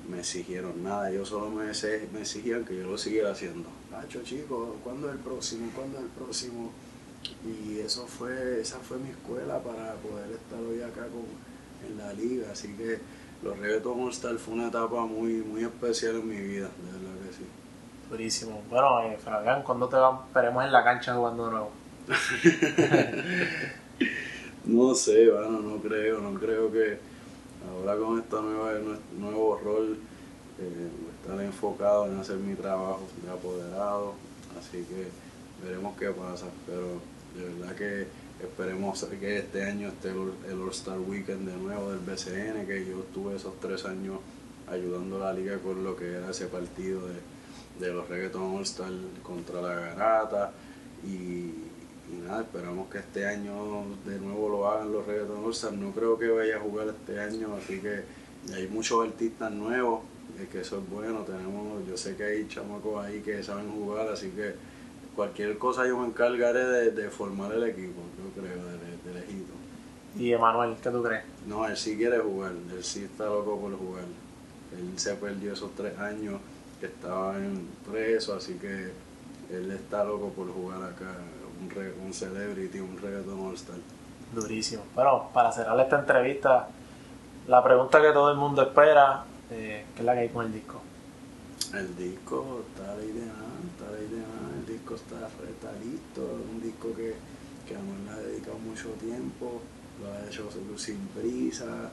me 0.09 0.19
exigieron 0.19 0.83
nada, 0.83 1.11
ellos 1.11 1.29
solo 1.29 1.49
me, 1.49 1.69
exigían 1.69 2.65
que 2.65 2.77
yo 2.77 2.87
lo 2.87 2.97
siguiera 2.97 3.31
haciendo. 3.31 3.69
Nacho, 3.91 4.21
chicos, 4.23 4.75
¿cuándo 4.83 5.09
es 5.09 5.15
el 5.15 5.21
próximo? 5.21 5.71
¿Cuándo 5.75 5.99
el 5.99 6.07
próximo? 6.07 6.71
Y 7.45 7.79
eso 7.79 8.05
fue, 8.07 8.61
esa 8.61 8.79
fue 8.79 8.97
mi 8.97 9.09
escuela 9.09 9.59
para 9.59 9.93
poder 9.95 10.31
estar 10.31 10.59
hoy 10.59 10.81
acá 10.81 11.07
con, 11.07 11.25
en 11.87 11.97
la 11.97 12.13
liga, 12.13 12.51
así 12.51 12.73
que 12.75 12.99
los 13.43 13.57
Reggaeton 13.57 13.99
All 13.99 14.11
Star 14.11 14.35
fue 14.37 14.53
una 14.53 14.67
etapa 14.67 15.05
muy, 15.05 15.33
muy 15.33 15.63
especial 15.63 16.15
en 16.15 16.27
mi 16.27 16.37
vida, 16.37 16.69
de 16.69 16.91
verdad 16.91 17.27
que 17.27 17.33
sí. 17.33 17.45
Durísimo. 18.09 18.61
Bueno, 18.69 19.01
eh, 19.03 19.17
Fabián, 19.23 19.63
¿cuándo 19.63 19.87
te 19.87 19.97
veremos 20.33 20.65
en 20.65 20.71
la 20.71 20.83
cancha 20.83 21.15
jugando 21.15 21.45
de 21.45 21.51
nuevo? 21.51 21.71
No 24.63 24.93
sé, 24.93 25.29
bueno, 25.31 25.59
no 25.59 25.77
creo, 25.77 26.19
no 26.19 26.39
creo 26.39 26.71
que 26.71 26.99
ahora 27.67 27.97
con 27.97 28.19
este 28.19 28.35
nueva, 28.35 28.73
nuevo 29.17 29.59
rol 29.63 29.97
eh, 30.59 30.89
estar 31.19 31.41
enfocado 31.41 32.05
en 32.05 32.19
hacer 32.19 32.37
mi 32.37 32.53
trabajo 32.53 33.01
de 33.25 33.31
apoderado, 33.31 34.13
así 34.59 34.85
que 34.85 35.07
veremos 35.65 35.97
qué 35.97 36.09
pasa, 36.11 36.45
pero 36.67 37.01
de 37.35 37.53
verdad 37.53 37.75
que 37.75 38.07
esperemos 38.45 39.03
que 39.19 39.37
este 39.37 39.63
año 39.63 39.89
esté 39.89 40.09
el 40.09 40.61
All-Star 40.61 40.99
Weekend 40.99 41.47
de 41.49 41.57
nuevo 41.57 41.91
del 41.91 41.99
BCN, 41.99 42.65
que 42.65 42.85
yo 42.85 42.99
estuve 42.99 43.35
esos 43.35 43.59
tres 43.59 43.85
años 43.85 44.19
ayudando 44.67 45.17
a 45.17 45.27
la 45.27 45.33
liga 45.33 45.57
con 45.59 45.83
lo 45.83 45.95
que 45.95 46.11
era 46.11 46.31
ese 46.31 46.47
partido 46.47 47.01
de, 47.07 47.85
de 47.85 47.93
los 47.93 48.07
Reggaeton 48.07 48.55
All-Star 48.57 48.91
contra 49.23 49.61
la 49.61 49.75
Garata 49.75 50.51
y, 51.03 51.09
y 51.09 52.21
nada, 52.25 52.41
esperamos 52.41 52.89
que 52.89 52.99
este 52.99 53.25
año 53.25 53.83
de 54.05 54.19
nuevo 54.19 54.49
lo 54.49 54.67
hagan 54.69 54.91
los 54.91 55.05
Reggaeton 55.05 55.43
All-Star. 55.43 55.73
No 55.73 55.91
creo 55.91 56.17
que 56.17 56.27
vaya 56.29 56.57
a 56.57 56.59
jugar 56.59 56.87
este 56.87 57.19
año, 57.19 57.55
así 57.55 57.79
que 57.79 58.03
hay 58.53 58.67
muchos 58.67 59.05
artistas 59.05 59.51
nuevos, 59.51 60.01
eh, 60.39 60.47
que 60.51 60.61
eso 60.61 60.79
es 60.79 60.89
bueno. 60.89 61.19
Tenemos, 61.21 61.87
yo 61.87 61.97
sé 61.97 62.15
que 62.15 62.23
hay 62.23 62.47
chamacos 62.47 63.03
ahí 63.05 63.21
que 63.21 63.43
saben 63.43 63.69
jugar, 63.71 64.07
así 64.09 64.29
que 64.29 64.53
cualquier 65.15 65.57
cosa 65.57 65.85
yo 65.87 65.97
me 65.97 66.07
encargaré 66.07 66.65
de, 66.65 66.91
de 66.91 67.09
formar 67.09 67.51
el 67.51 67.63
equipo, 67.63 68.01
yo 68.17 68.41
creo, 68.41 68.65
de, 68.65 68.71
de, 68.73 69.13
de 69.13 69.19
lejito. 69.19 69.53
Y 70.21 70.33
Emanuel, 70.33 70.75
¿qué 70.83 70.89
tú 70.91 71.01
crees? 71.01 71.23
No, 71.47 71.65
él 71.65 71.75
sí 71.75 71.97
quiere 71.97 72.19
jugar, 72.19 72.51
él 72.51 72.83
sí 72.83 73.03
está 73.05 73.25
loco 73.25 73.59
por 73.59 73.75
jugar. 73.75 74.03
Él 74.71 74.93
se 74.99 75.15
perdió 75.15 75.53
esos 75.53 75.71
tres 75.75 75.97
años 75.97 76.39
que 76.79 76.85
estaba 76.85 77.35
en 77.37 77.67
preso, 77.89 78.35
así 78.35 78.53
que 78.53 78.91
él 79.49 79.71
está 79.71 80.03
loco 80.03 80.29
por 80.29 80.47
jugar 80.53 80.83
acá, 80.83 81.15
un, 81.59 81.69
re- 81.71 81.93
un 82.05 82.13
celebrity, 82.13 82.79
un 82.79 82.99
reggaeton 83.01 83.47
all 83.47 83.55
star. 83.55 83.77
Durísimo. 84.35 84.83
Bueno, 84.93 85.29
para 85.33 85.51
cerrar 85.51 85.79
esta 85.79 85.99
entrevista, 85.99 86.67
la 87.47 87.63
pregunta 87.63 87.99
que 87.99 88.11
todo 88.11 88.29
el 88.29 88.37
mundo 88.37 88.61
espera, 88.61 89.23
eh, 89.49 89.85
¿qué 89.95 90.01
es 90.01 90.05
la 90.05 90.13
que 90.13 90.19
hay 90.19 90.29
con 90.29 90.45
el 90.45 90.53
disco? 90.53 90.81
El 91.73 91.95
disco 91.97 92.61
está 92.69 92.95
la 92.95 93.03
idea, 93.03 93.33
está 93.71 93.91
la 93.91 93.97
idea, 93.97 94.27
el 94.59 94.65
disco 94.67 94.93
está, 94.93 95.15
está 95.49 95.71
listo, 95.83 96.21
un 96.53 96.61
disco 96.61 96.89
que, 96.95 97.15
que 97.67 97.75
Anuel 97.75 98.05
le 98.05 98.11
ha 98.11 98.17
dedicado 98.17 98.59
mucho 98.59 98.89
tiempo, 98.99 99.61
lo 100.01 100.11
ha 100.11 100.25
hecho 100.27 100.49
sin 100.77 100.97
prisa, 101.07 101.89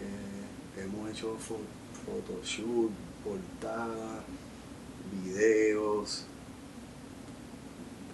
eh, 0.00 0.82
hemos 0.82 1.10
hecho 1.10 1.36
fo- 1.38 1.56
photoshoot, 2.04 2.90
portada, 3.24 4.20
videos, 5.24 6.24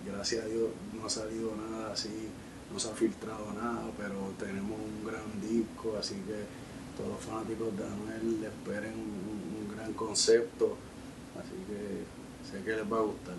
gracias 0.06 0.44
a 0.44 0.48
Dios 0.48 0.68
no 0.98 1.06
ha 1.06 1.10
salido 1.10 1.52
nada 1.56 1.92
así, 1.92 2.28
no 2.72 2.78
se 2.78 2.90
ha 2.90 2.94
filtrado 2.94 3.52
nada, 3.54 3.82
pero 3.96 4.14
tenemos 4.38 4.78
un 4.78 5.06
gran 5.06 5.40
disco, 5.40 5.96
así 5.98 6.14
que 6.26 6.44
todos 6.96 7.10
los 7.10 7.20
fanáticos 7.20 7.76
de 7.76 7.84
Anuel 7.84 8.44
esperen 8.44 8.92
un 8.94 9.74
gran 9.76 9.92
concepto, 9.94 10.76
así 11.38 11.54
que 11.66 12.04
sé 12.50 12.64
que 12.64 12.76
les 12.76 12.92
va 12.92 12.98
a 12.98 13.02
gustar. 13.02 13.34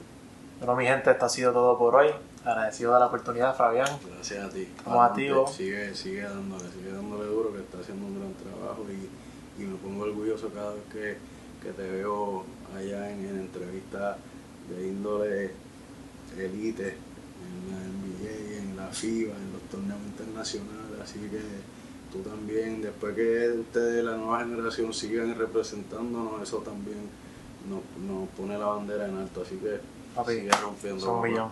Bueno, 0.59 0.75
mi 0.75 0.85
gente, 0.85 1.11
esto 1.11 1.25
ha 1.25 1.29
sido 1.29 1.51
todo 1.51 1.77
por 1.77 1.95
hoy. 1.95 2.07
Agradecido 2.45 2.93
de 2.93 2.99
la 2.99 3.07
oportunidad, 3.07 3.55
Fabián. 3.55 3.87
Gracias 4.13 4.45
a 4.45 4.49
ti. 4.49 4.69
Estamos 4.77 5.09
activos. 5.09 5.53
Sigue, 5.55 5.95
sigue 5.95 6.21
dándole, 6.21 6.69
sigue 6.71 6.91
dándole 6.91 7.25
duro 7.25 7.49
porque 7.49 7.63
está 7.63 7.79
haciendo 7.79 8.05
un 8.05 8.19
gran 8.19 8.33
trabajo 8.35 8.85
y, 8.89 9.61
y 9.61 9.65
me 9.65 9.75
pongo 9.77 10.03
orgulloso 10.03 10.49
cada 10.53 10.73
vez 10.73 10.83
que, 10.91 11.17
que 11.65 11.73
te 11.73 11.89
veo 11.89 12.43
allá 12.75 13.11
en, 13.11 13.25
en 13.25 13.39
entrevistas 13.39 14.17
de 14.69 14.87
índole 14.87 15.51
elite, 16.37 16.97
en 17.45 17.71
la 17.71 17.79
NBA, 17.79 18.57
en 18.57 18.77
la 18.77 18.87
FIBA, 18.87 19.35
en 19.35 19.53
los 19.53 19.61
torneos 19.71 19.99
internacionales, 20.05 20.99
así 21.01 21.19
que 21.19 21.41
tú 22.11 22.27
también, 22.27 22.81
después 22.81 23.15
que 23.15 23.49
ustedes, 23.59 24.03
la 24.03 24.17
nueva 24.17 24.39
generación, 24.39 24.93
sigan 24.93 25.35
representándonos, 25.35 26.41
eso 26.41 26.57
también 26.57 27.09
nos, 27.69 27.81
nos 28.07 28.29
pone 28.29 28.57
la 28.57 28.67
bandera 28.67 29.07
en 29.07 29.17
alto, 29.17 29.41
así 29.41 29.57
que 29.57 29.79
sigue 30.31 30.51
rompiendo. 30.61 31.51